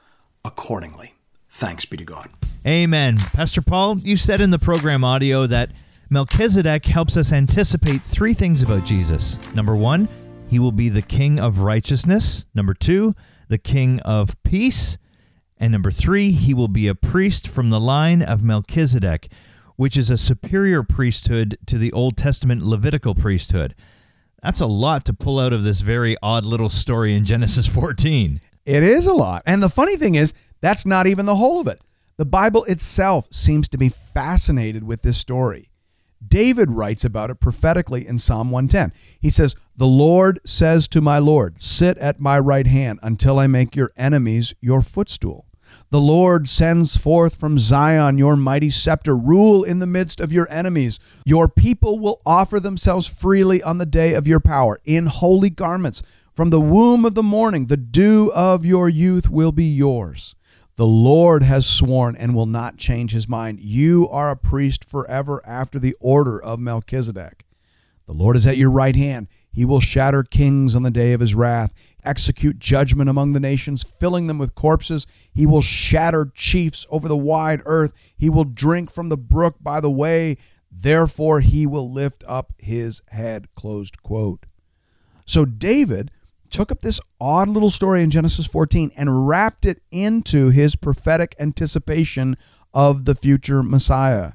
accordingly. 0.44 1.14
Thanks 1.51 1.85
be 1.85 1.97
to 1.97 2.05
God. 2.05 2.31
Amen. 2.66 3.16
Pastor 3.18 3.62
Paul, 3.62 3.99
you 3.99 4.16
said 4.16 4.40
in 4.40 4.51
the 4.51 4.59
program 4.59 5.05
audio 5.05 5.47
that 5.47 5.71
Melchizedek 6.11 6.87
helps 6.87 7.16
us 7.16 7.33
anticipate 7.33 8.03
three 8.03 8.35
things 8.35 8.62
about 8.62 8.85
Jesus. 8.85 9.38
Number 9.55 9.77
one, 9.77 10.09
he 10.49 10.59
will 10.59 10.73
be 10.73 10.88
the 10.88 11.03
king 11.03 11.38
of 11.38 11.61
righteousness. 11.61 12.47
Number 12.55 12.75
two, 12.75 13.14
the 13.49 13.59
king 13.59 14.01
of 14.01 14.42
peace. 14.42 14.99
And 15.59 15.73
number 15.73 15.90
three, 15.90 16.31
he 16.31 16.55
will 16.55 16.68
be 16.68 16.88
a 16.88 16.94
priest 16.94 17.49
from 17.49 17.71
the 17.71 17.81
line 17.81 18.23
of 18.23 18.42
Melchizedek 18.42 19.31
which 19.79 19.97
is 19.97 20.11
a 20.11 20.17
superior 20.17 20.83
priesthood 20.83 21.57
to 21.64 21.79
the 21.79 21.93
Old 21.93 22.17
Testament 22.17 22.64
Levitical 22.64 23.14
priesthood. 23.14 23.77
That's 24.43 24.61
a 24.61 24.67
lot 24.67 25.05
to 25.05 25.12
pull 25.12 25.38
out 25.38 25.53
of 25.53 25.62
this 25.62 25.83
very 25.83 26.17
odd 26.21 26.45
little 26.45 26.69
story 26.69 27.14
in 27.14 27.25
Genesis 27.25 27.67
14. 27.73 28.41
It 28.67 28.83
is 28.83 29.07
a 29.07 29.12
lot. 29.12 29.43
And 29.47 29.62
the 29.62 29.69
funny 29.69 29.97
thing 29.97 30.17
is, 30.17 30.35
that's 30.61 30.85
not 30.85 31.07
even 31.07 31.27
the 31.27 31.37
whole 31.37 31.61
of 31.61 31.69
it. 31.69 31.81
The 32.17 32.25
Bible 32.25 32.64
itself 32.64 33.29
seems 33.31 33.69
to 33.69 33.79
be 33.79 33.88
fascinated 33.88 34.83
with 34.83 35.03
this 35.03 35.17
story. 35.17 35.71
David 36.27 36.73
writes 36.73 37.05
about 37.05 37.31
it 37.31 37.37
prophetically 37.37 38.05
in 38.05 38.19
Psalm 38.19 38.51
110. 38.51 38.93
He 39.21 39.31
says, 39.31 39.55
The 39.77 39.87
Lord 39.87 40.41
says 40.45 40.88
to 40.88 41.01
my 41.01 41.21
Lord, 41.21 41.61
Sit 41.61 41.97
at 41.99 42.19
my 42.19 42.37
right 42.37 42.67
hand 42.67 42.99
until 43.01 43.38
I 43.38 43.47
make 43.47 43.77
your 43.77 43.93
enemies 43.97 44.57
your 44.61 44.83
footstool. 44.83 45.47
The 45.90 46.00
Lord 46.00 46.48
sends 46.48 46.96
forth 46.96 47.37
from 47.37 47.59
Zion 47.59 48.18
your 48.18 48.37
mighty 48.37 48.70
scepter. 48.70 49.16
Rule 49.16 49.64
in 49.64 49.78
the 49.78 49.87
midst 49.87 50.20
of 50.20 50.33
your 50.33 50.46
enemies. 50.50 51.00
Your 51.24 51.48
people 51.48 51.98
will 51.98 52.20
offer 52.26 52.61
themselves 52.61 53.07
freely 53.07 53.62
on 53.62 53.78
the 53.78 53.87
day 53.87 54.14
of 54.14 54.26
your 54.26 54.40
power 54.40 54.81
in 54.85 55.07
holy 55.07 55.50
garments. 55.50 56.02
From 56.35 56.50
the 56.50 56.61
womb 56.61 57.04
of 57.04 57.14
the 57.14 57.22
morning, 57.22 57.66
the 57.66 57.76
dew 57.76 58.31
of 58.35 58.64
your 58.64 58.88
youth 58.88 59.28
will 59.28 59.52
be 59.52 59.64
yours. 59.64 60.35
The 60.76 60.87
Lord 60.87 61.42
has 61.42 61.66
sworn 61.66 62.14
and 62.14 62.37
will 62.37 62.46
not 62.46 62.76
change 62.76 63.11
his 63.11 63.28
mind. 63.28 63.59
You 63.59 64.09
are 64.11 64.31
a 64.31 64.37
priest 64.37 64.85
forever 64.85 65.42
after 65.44 65.81
the 65.81 65.96
order 65.98 66.40
of 66.40 66.61
Melchizedek. 66.61 67.44
The 68.07 68.12
Lord 68.12 68.37
is 68.37 68.46
at 68.46 68.57
your 68.57 68.70
right 68.70 68.94
hand. 68.94 69.26
He 69.50 69.64
will 69.64 69.80
shatter 69.80 70.22
kings 70.22 70.74
on 70.74 70.82
the 70.82 70.90
day 70.90 71.12
of 71.12 71.20
his 71.20 71.34
wrath, 71.34 71.74
execute 72.04 72.58
judgment 72.58 73.11
among 73.11 73.32
the 73.32 73.40
nations, 73.40 73.82
filling 73.82 74.26
them 74.26 74.38
with 74.38 74.54
corpses. 74.54 75.06
He 75.32 75.46
will 75.46 75.62
shatter 75.62 76.30
chiefs 76.34 76.87
over 76.90 77.08
the 77.08 77.16
wide 77.16 77.62
earth. 77.64 77.92
He 78.16 78.30
will 78.30 78.44
drink 78.44 78.90
from 78.90 79.08
the 79.08 79.16
brook 79.16 79.56
by 79.61 79.80
the 79.80 79.90
way. 79.90 80.37
Therefore, 80.70 81.40
he 81.40 81.66
will 81.66 81.90
lift 81.90 82.22
up 82.28 82.52
his 82.58 83.02
head. 83.08 83.48
Closed 83.54 84.02
quote. 84.02 84.46
So, 85.24 85.44
David 85.44 86.11
took 86.50 86.70
up 86.70 86.80
this 86.80 87.00
odd 87.20 87.48
little 87.48 87.70
story 87.70 88.02
in 88.02 88.11
Genesis 88.11 88.46
14 88.46 88.92
and 88.96 89.28
wrapped 89.28 89.66
it 89.66 89.82
into 89.90 90.50
his 90.50 90.76
prophetic 90.76 91.34
anticipation 91.38 92.37
of 92.72 93.04
the 93.04 93.14
future 93.14 93.62
Messiah. 93.62 94.32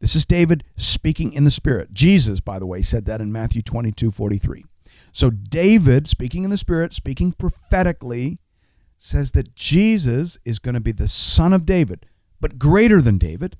This 0.00 0.14
is 0.14 0.24
David 0.24 0.64
speaking 0.76 1.32
in 1.32 1.44
the 1.44 1.50
Spirit. 1.50 1.92
Jesus, 1.92 2.40
by 2.40 2.58
the 2.58 2.66
way, 2.66 2.82
said 2.82 3.04
that 3.06 3.20
in 3.20 3.32
Matthew 3.32 3.62
22 3.62 4.10
43. 4.10 4.64
So, 5.12 5.30
David, 5.30 6.06
speaking 6.06 6.44
in 6.44 6.50
the 6.50 6.56
Spirit, 6.56 6.92
speaking 6.92 7.32
prophetically, 7.32 8.38
says 8.96 9.32
that 9.32 9.54
Jesus 9.54 10.38
is 10.44 10.58
going 10.58 10.74
to 10.74 10.80
be 10.80 10.92
the 10.92 11.08
son 11.08 11.52
of 11.52 11.66
David, 11.66 12.06
but 12.40 12.58
greater 12.58 13.00
than 13.00 13.18
David. 13.18 13.56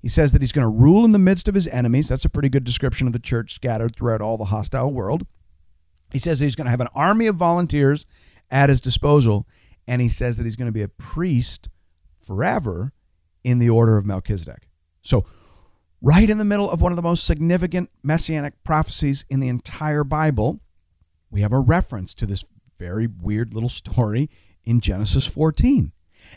He 0.00 0.08
says 0.08 0.32
that 0.32 0.40
he's 0.40 0.52
going 0.52 0.64
to 0.64 0.78
rule 0.78 1.04
in 1.04 1.12
the 1.12 1.18
midst 1.18 1.46
of 1.46 1.54
his 1.54 1.68
enemies. 1.68 2.08
That's 2.08 2.24
a 2.24 2.30
pretty 2.30 2.48
good 2.48 2.64
description 2.64 3.06
of 3.06 3.12
the 3.12 3.18
church 3.18 3.54
scattered 3.54 3.94
throughout 3.94 4.22
all 4.22 4.38
the 4.38 4.46
hostile 4.46 4.90
world. 4.90 5.26
He 6.10 6.18
says 6.18 6.40
he's 6.40 6.56
going 6.56 6.64
to 6.64 6.70
have 6.70 6.80
an 6.80 6.88
army 6.94 7.26
of 7.26 7.36
volunteers 7.36 8.06
at 8.50 8.70
his 8.70 8.80
disposal, 8.80 9.46
and 9.86 10.00
he 10.00 10.08
says 10.08 10.36
that 10.36 10.44
he's 10.44 10.56
going 10.56 10.66
to 10.66 10.72
be 10.72 10.82
a 10.82 10.88
priest 10.88 11.68
forever 12.22 12.92
in 13.44 13.58
the 13.58 13.70
order 13.70 13.98
of 13.98 14.06
Melchizedek. 14.06 14.68
So, 15.02 15.24
right 16.02 16.28
in 16.28 16.38
the 16.38 16.44
middle 16.44 16.70
of 16.70 16.80
one 16.80 16.92
of 16.92 16.96
the 16.96 17.02
most 17.02 17.24
significant 17.24 17.90
messianic 18.02 18.62
prophecies 18.64 19.24
in 19.28 19.40
the 19.40 19.48
entire 19.48 20.04
Bible, 20.04 20.60
we 21.30 21.42
have 21.42 21.52
a 21.52 21.60
reference 21.60 22.14
to 22.14 22.26
this 22.26 22.44
very 22.78 23.06
weird 23.06 23.54
little 23.54 23.68
story 23.68 24.30
in 24.64 24.80
Genesis 24.80 25.26
14. 25.26 25.92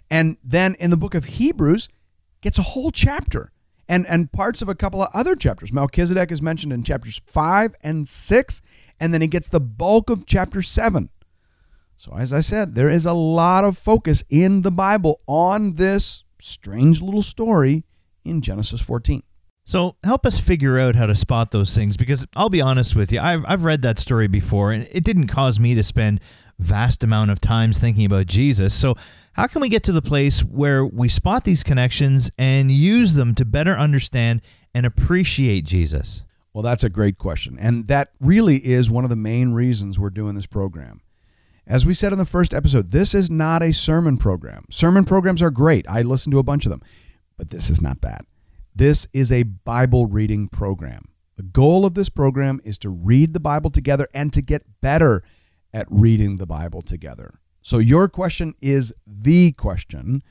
And 0.10 0.38
then 0.44 0.76
in 0.76 0.90
the 0.90 0.98
book 0.98 1.16
of 1.16 1.26
Hebrews, 1.26 1.90
gets 2.42 2.60
a 2.60 2.64
whole 2.64 2.92
chapter 2.92 3.52
and 3.88 4.06
and 4.08 4.32
parts 4.32 4.62
of 4.62 4.70
a 4.70 4.76
couple 4.76 5.02
of 5.02 5.10
other 5.14 5.36
chapters. 5.36 5.74
Melchizedek 5.74 6.32
is 6.32 6.42
mentioned 6.42 6.74
in 6.74 6.84
chapters 6.84 7.22
5 7.26 7.74
and 7.82 8.08
6 8.08 8.62
and 9.00 9.14
then 9.14 9.22
he 9.22 9.28
gets 9.28 9.50
the 9.50 9.60
bulk 9.60 10.10
of 10.10 10.26
chapter 10.26 10.62
7. 10.62 11.10
So 11.96 12.14
as 12.18 12.34
I 12.34 12.42
said, 12.42 12.76
there 12.76 12.90
is 12.90 13.06
a 13.06 13.14
lot 13.14 13.64
of 13.64 13.78
focus 13.78 14.24
in 14.30 14.62
the 14.62 14.72
Bible 14.72 15.22
on 15.26 15.76
this 15.76 16.24
strange 16.40 17.02
little 17.02 17.22
story 17.22 17.86
in 18.26 18.42
Genesis 18.42 18.82
14. 18.82 19.24
So 19.66 19.96
help 20.04 20.26
us 20.26 20.40
figure 20.40 20.78
out 20.78 20.96
how 20.96 21.06
to 21.06 21.16
spot 21.16 21.52
those 21.52 21.76
things 21.76 21.96
because 21.96 22.26
I'll 22.36 22.50
be 22.50 22.62
honest 22.62 22.96
with 22.96 23.12
you, 23.12 23.20
I've, 23.20 23.46
I've 23.48 23.64
read 23.64 23.82
that 23.84 23.98
story 23.98 24.28
before 24.28 24.72
and 24.72 24.88
it 24.92 25.04
didn't 25.04 25.28
cause 25.28 25.60
me 25.60 25.74
to 25.76 25.84
spend 25.84 26.20
vast 26.60 27.04
amount 27.04 27.32
of 27.32 27.40
times 27.40 27.80
thinking 27.80 28.06
about 28.06 28.26
Jesus. 28.26 28.74
So 28.74 28.96
how 29.34 29.48
can 29.48 29.62
we 29.62 29.70
get 29.70 29.84
to 29.84 29.92
the 29.92 30.02
place 30.02 30.42
where 30.42 30.86
we 30.86 31.08
spot 31.08 31.44
these 31.46 31.64
connections 31.64 32.30
and 32.38 32.72
use 32.72 33.14
them 33.14 33.34
to 33.36 33.46
better 33.46 33.76
understand 33.78 34.42
and 34.74 34.86
appreciate 34.86 35.66
Jesus? 35.66 36.26
Well, 36.54 36.62
that's 36.62 36.84
a 36.84 36.90
great 36.90 37.18
question. 37.18 37.58
And 37.60 37.88
that 37.88 38.10
really 38.20 38.58
is 38.58 38.92
one 38.92 39.04
of 39.04 39.10
the 39.10 39.16
main 39.16 39.54
reasons 39.54 39.98
we're 39.98 40.12
doing 40.12 40.36
this 40.36 40.46
program. 40.46 41.02
As 41.66 41.86
we 41.86 41.94
said 41.94 42.12
in 42.12 42.20
the 42.20 42.26
first 42.26 42.54
episode, 42.54 42.92
this 42.92 43.16
is 43.16 43.32
not 43.32 43.64
a 43.64 43.72
sermon 43.72 44.18
program. 44.18 44.66
Sermon 44.70 45.06
programs 45.06 45.42
are 45.42 45.50
great. 45.50 45.88
I 45.90 46.02
listen 46.02 46.32
to 46.34 46.40
a 46.40 46.44
bunch 46.44 46.66
of 46.66 46.70
them, 46.70 46.82
but 47.38 47.50
this 47.50 47.70
is 47.70 47.82
not 47.82 48.02
that. 48.02 48.26
This 48.76 49.08
is 49.14 49.32
a 49.32 49.44
Bible 49.44 50.08
reading 50.08 50.48
program. 50.48 51.10
The 51.36 51.44
goal 51.44 51.86
of 51.86 51.94
this 51.94 52.10
program 52.10 52.60
is 52.64 52.80
to 52.80 52.90
read 52.90 53.34
the 53.34 53.40
Bible 53.40 53.70
together 53.70 54.08
and 54.16 54.34
to 54.34 54.42
get 54.42 54.64
better 54.82 55.22
at 55.72 55.86
reading 55.92 56.38
the 56.38 56.48
Bible 56.48 56.82
together. 56.82 57.36
So, 57.62 57.78
your 57.78 58.10
question 58.10 58.56
is 58.62 58.92
the 59.06 59.52
question. 59.52 60.24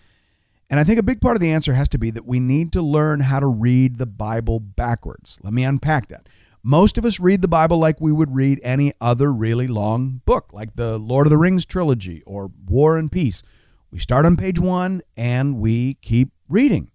And 0.69 0.81
I 0.81 0.85
think 0.85 0.99
a 0.99 1.05
big 1.05 1.21
part 1.21 1.37
of 1.37 1.41
the 1.41 1.53
answer 1.53 1.75
has 1.75 1.89
to 1.91 1.99
be 1.99 2.11
that 2.11 2.27
we 2.27 2.41
need 2.41 2.73
to 2.73 2.83
learn 2.83 3.21
how 3.21 3.39
to 3.39 3.47
read 3.47 3.99
the 3.99 4.07
Bible 4.07 4.59
backwards. 4.59 5.39
Let 5.45 5.53
me 5.53 5.63
unpack 5.63 6.09
that. 6.09 6.29
Most 6.65 6.99
of 6.99 7.05
us 7.05 7.21
read 7.21 7.43
the 7.43 7.49
Bible 7.49 7.79
like 7.79 8.01
we 8.01 8.11
would 8.11 8.35
read 8.35 8.59
any 8.65 8.93
other 9.01 9.33
really 9.33 9.69
long 9.69 10.21
book, 10.25 10.51
like 10.53 10.75
the 10.75 10.99
Lord 10.99 11.27
of 11.29 11.31
the 11.31 11.39
Rings 11.39 11.65
trilogy 11.65 12.25
or 12.27 12.51
War 12.67 12.99
and 12.99 13.11
Peace. 13.11 13.45
We 13.93 14.01
start 14.01 14.27
on 14.27 14.37
page 14.37 14.59
one 14.59 15.03
and 15.17 15.59
we 15.59 15.95
keep 15.95 16.33
reading. 16.49 16.92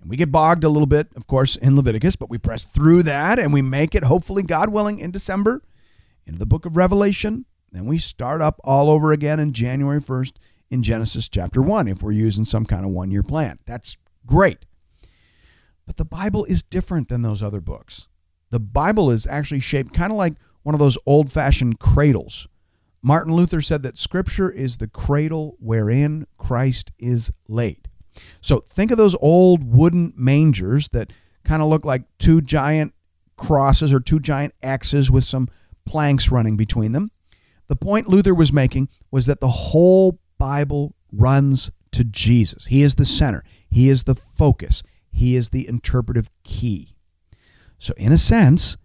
And 0.00 0.08
we 0.08 0.16
get 0.16 0.32
bogged 0.32 0.64
a 0.64 0.68
little 0.68 0.86
bit, 0.86 1.08
of 1.14 1.26
course, 1.26 1.56
in 1.56 1.76
Leviticus, 1.76 2.16
but 2.16 2.30
we 2.30 2.38
press 2.38 2.64
through 2.64 3.02
that 3.04 3.38
and 3.38 3.52
we 3.52 3.62
make 3.62 3.94
it, 3.94 4.04
hopefully, 4.04 4.42
God 4.42 4.70
willing, 4.70 4.98
in 4.98 5.10
December 5.10 5.62
into 6.26 6.38
the 6.38 6.46
book 6.46 6.64
of 6.64 6.76
Revelation. 6.76 7.44
Then 7.72 7.86
we 7.86 7.98
start 7.98 8.40
up 8.40 8.60
all 8.64 8.90
over 8.90 9.12
again 9.12 9.38
in 9.38 9.52
January 9.52 10.00
1st 10.00 10.32
in 10.70 10.82
Genesis 10.82 11.28
chapter 11.28 11.60
1 11.60 11.88
if 11.88 12.02
we're 12.02 12.12
using 12.12 12.44
some 12.44 12.64
kind 12.64 12.84
of 12.84 12.92
one 12.92 13.10
year 13.10 13.22
plan. 13.22 13.58
That's 13.66 13.96
great. 14.26 14.64
But 15.86 15.96
the 15.96 16.04
Bible 16.04 16.44
is 16.44 16.62
different 16.62 17.08
than 17.08 17.22
those 17.22 17.42
other 17.42 17.60
books. 17.60 18.08
The 18.50 18.60
Bible 18.60 19.10
is 19.10 19.26
actually 19.26 19.60
shaped 19.60 19.92
kind 19.92 20.12
of 20.12 20.16
like 20.16 20.34
one 20.62 20.74
of 20.74 20.78
those 20.78 20.98
old 21.04 21.30
fashioned 21.30 21.78
cradles. 21.78 22.48
Martin 23.02 23.34
Luther 23.34 23.62
said 23.62 23.82
that 23.82 23.98
Scripture 23.98 24.50
is 24.50 24.76
the 24.76 24.88
cradle 24.88 25.56
wherein 25.58 26.26
Christ 26.36 26.92
is 26.98 27.32
laid. 27.48 27.89
So 28.40 28.60
think 28.60 28.90
of 28.90 28.98
those 28.98 29.16
old 29.20 29.64
wooden 29.64 30.12
mangers 30.16 30.88
that 30.92 31.12
kind 31.44 31.62
of 31.62 31.68
look 31.68 31.84
like 31.84 32.02
two 32.18 32.40
giant 32.40 32.94
crosses 33.36 33.92
or 33.92 34.00
two 34.00 34.20
giant 34.20 34.54
X's 34.62 35.10
with 35.10 35.24
some 35.24 35.48
planks 35.86 36.30
running 36.30 36.56
between 36.56 36.92
them. 36.92 37.10
The 37.68 37.76
point 37.76 38.08
Luther 38.08 38.34
was 38.34 38.52
making 38.52 38.88
was 39.10 39.26
that 39.26 39.40
the 39.40 39.48
whole 39.48 40.18
Bible 40.38 40.94
runs 41.12 41.70
to 41.92 42.04
Jesus. 42.04 42.66
He 42.66 42.82
is 42.82 42.96
the 42.96 43.06
center, 43.06 43.42
He 43.68 43.88
is 43.88 44.04
the 44.04 44.14
focus, 44.14 44.82
He 45.10 45.36
is 45.36 45.50
the 45.50 45.68
interpretive 45.68 46.28
key. 46.44 46.94
So, 47.78 47.94
in 47.96 48.12
a 48.12 48.18
sense, 48.18 48.76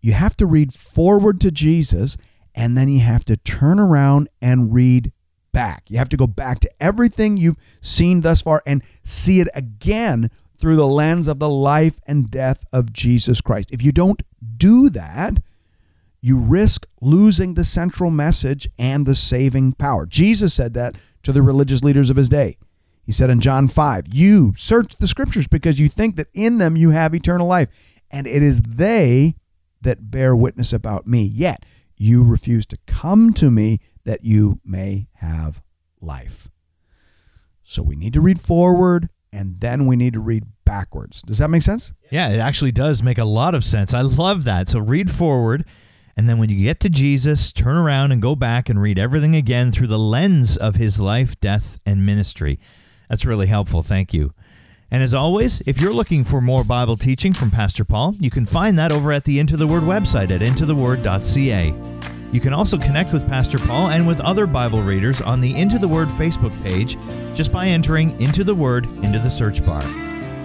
you 0.00 0.12
have 0.12 0.36
to 0.36 0.46
read 0.46 0.72
forward 0.72 1.40
to 1.40 1.50
Jesus 1.50 2.16
and 2.54 2.78
then 2.78 2.88
you 2.88 3.00
have 3.00 3.24
to 3.24 3.36
turn 3.36 3.80
around 3.80 4.28
and 4.40 4.72
read 4.72 5.12
back. 5.54 5.84
You 5.88 5.96
have 5.96 6.10
to 6.10 6.18
go 6.18 6.26
back 6.26 6.60
to 6.60 6.70
everything 6.78 7.38
you've 7.38 7.56
seen 7.80 8.20
thus 8.20 8.42
far 8.42 8.62
and 8.66 8.84
see 9.02 9.40
it 9.40 9.48
again 9.54 10.28
through 10.58 10.76
the 10.76 10.86
lens 10.86 11.28
of 11.28 11.38
the 11.38 11.48
life 11.48 12.00
and 12.06 12.30
death 12.30 12.66
of 12.72 12.92
Jesus 12.92 13.40
Christ. 13.40 13.70
If 13.72 13.82
you 13.82 13.92
don't 13.92 14.22
do 14.56 14.90
that, 14.90 15.42
you 16.20 16.38
risk 16.38 16.86
losing 17.00 17.54
the 17.54 17.64
central 17.64 18.10
message 18.10 18.68
and 18.78 19.06
the 19.06 19.14
saving 19.14 19.74
power. 19.74 20.06
Jesus 20.06 20.54
said 20.54 20.74
that 20.74 20.96
to 21.22 21.32
the 21.32 21.42
religious 21.42 21.82
leaders 21.82 22.10
of 22.10 22.16
his 22.16 22.28
day. 22.28 22.56
He 23.04 23.12
said 23.12 23.30
in 23.30 23.40
John 23.40 23.68
5, 23.68 24.08
You 24.08 24.54
search 24.56 24.96
the 24.96 25.06
scriptures 25.06 25.46
because 25.46 25.78
you 25.78 25.88
think 25.88 26.16
that 26.16 26.28
in 26.32 26.58
them 26.58 26.76
you 26.76 26.90
have 26.90 27.14
eternal 27.14 27.46
life, 27.46 27.68
and 28.10 28.26
it 28.26 28.42
is 28.42 28.62
they 28.62 29.34
that 29.82 30.10
bear 30.10 30.34
witness 30.34 30.72
about 30.72 31.06
me. 31.06 31.22
Yet 31.22 31.64
you 31.96 32.22
refuse 32.22 32.66
to 32.66 32.78
come 32.86 33.32
to 33.34 33.50
me 33.50 33.80
that 34.04 34.24
you 34.24 34.60
may 34.64 35.08
have 35.14 35.62
life. 36.00 36.48
So 37.62 37.82
we 37.82 37.96
need 37.96 38.12
to 38.12 38.20
read 38.20 38.40
forward 38.40 39.08
and 39.32 39.60
then 39.60 39.86
we 39.86 39.96
need 39.96 40.12
to 40.12 40.20
read 40.20 40.44
backwards. 40.64 41.22
Does 41.22 41.38
that 41.38 41.48
make 41.48 41.62
sense? 41.62 41.92
Yeah, 42.10 42.30
it 42.30 42.38
actually 42.38 42.72
does 42.72 43.02
make 43.02 43.18
a 43.18 43.24
lot 43.24 43.54
of 43.54 43.64
sense. 43.64 43.92
I 43.94 44.02
love 44.02 44.44
that. 44.44 44.68
So 44.68 44.78
read 44.78 45.10
forward 45.10 45.64
and 46.16 46.28
then 46.28 46.38
when 46.38 46.48
you 46.48 46.62
get 46.62 46.80
to 46.80 46.88
Jesus, 46.88 47.50
turn 47.50 47.76
around 47.76 48.12
and 48.12 48.22
go 48.22 48.36
back 48.36 48.68
and 48.68 48.80
read 48.80 48.98
everything 48.98 49.34
again 49.34 49.72
through 49.72 49.88
the 49.88 49.98
lens 49.98 50.56
of 50.56 50.76
his 50.76 51.00
life, 51.00 51.38
death, 51.40 51.78
and 51.84 52.06
ministry. 52.06 52.60
That's 53.08 53.24
really 53.24 53.48
helpful. 53.48 53.82
Thank 53.82 54.14
you. 54.14 54.32
And 54.90 55.02
as 55.02 55.12
always, 55.12 55.60
if 55.62 55.80
you're 55.80 55.92
looking 55.92 56.22
for 56.22 56.40
more 56.40 56.62
Bible 56.62 56.96
teaching 56.96 57.32
from 57.32 57.50
Pastor 57.50 57.84
Paul, 57.84 58.14
you 58.20 58.30
can 58.30 58.46
find 58.46 58.78
that 58.78 58.92
over 58.92 59.10
at 59.10 59.24
the 59.24 59.40
Into 59.40 59.56
the 59.56 59.66
Word 59.66 59.82
website 59.82 60.30
at 60.30 60.40
intotheword.ca. 60.40 61.74
You 62.34 62.40
can 62.40 62.52
also 62.52 62.76
connect 62.76 63.12
with 63.12 63.28
Pastor 63.28 63.60
Paul 63.60 63.90
and 63.90 64.08
with 64.08 64.20
other 64.20 64.48
Bible 64.48 64.82
readers 64.82 65.20
on 65.20 65.40
the 65.40 65.54
Into 65.54 65.78
the 65.78 65.86
Word 65.86 66.08
Facebook 66.08 66.50
page 66.64 66.96
just 67.32 67.52
by 67.52 67.68
entering 67.68 68.20
Into 68.20 68.42
the 68.42 68.56
Word 68.56 68.86
into 69.04 69.20
the 69.20 69.30
search 69.30 69.64
bar. 69.64 69.84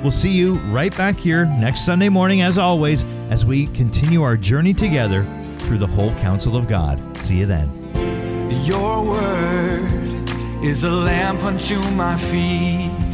We'll 0.03 0.11
see 0.11 0.29
you 0.29 0.59
right 0.69 0.95
back 0.95 1.17
here 1.17 1.47
next 1.47 1.85
Sunday 1.85 2.07
morning, 2.07 2.41
as 2.41 2.59
always, 2.59 3.05
as 3.31 3.43
we 3.43 3.65
continue 3.73 4.21
our 4.21 4.37
journey 4.37 4.71
together 4.71 5.23
through 5.57 5.79
the 5.79 5.87
whole 5.87 6.13
counsel 6.17 6.55
of 6.55 6.67
God. 6.67 6.99
See 7.17 7.39
you 7.39 7.47
then. 7.47 7.71
Your 8.65 9.03
word 9.03 10.29
is 10.63 10.83
a 10.83 10.91
lamp 10.91 11.43
unto 11.43 11.79
my 11.93 12.15
feet 12.17 13.08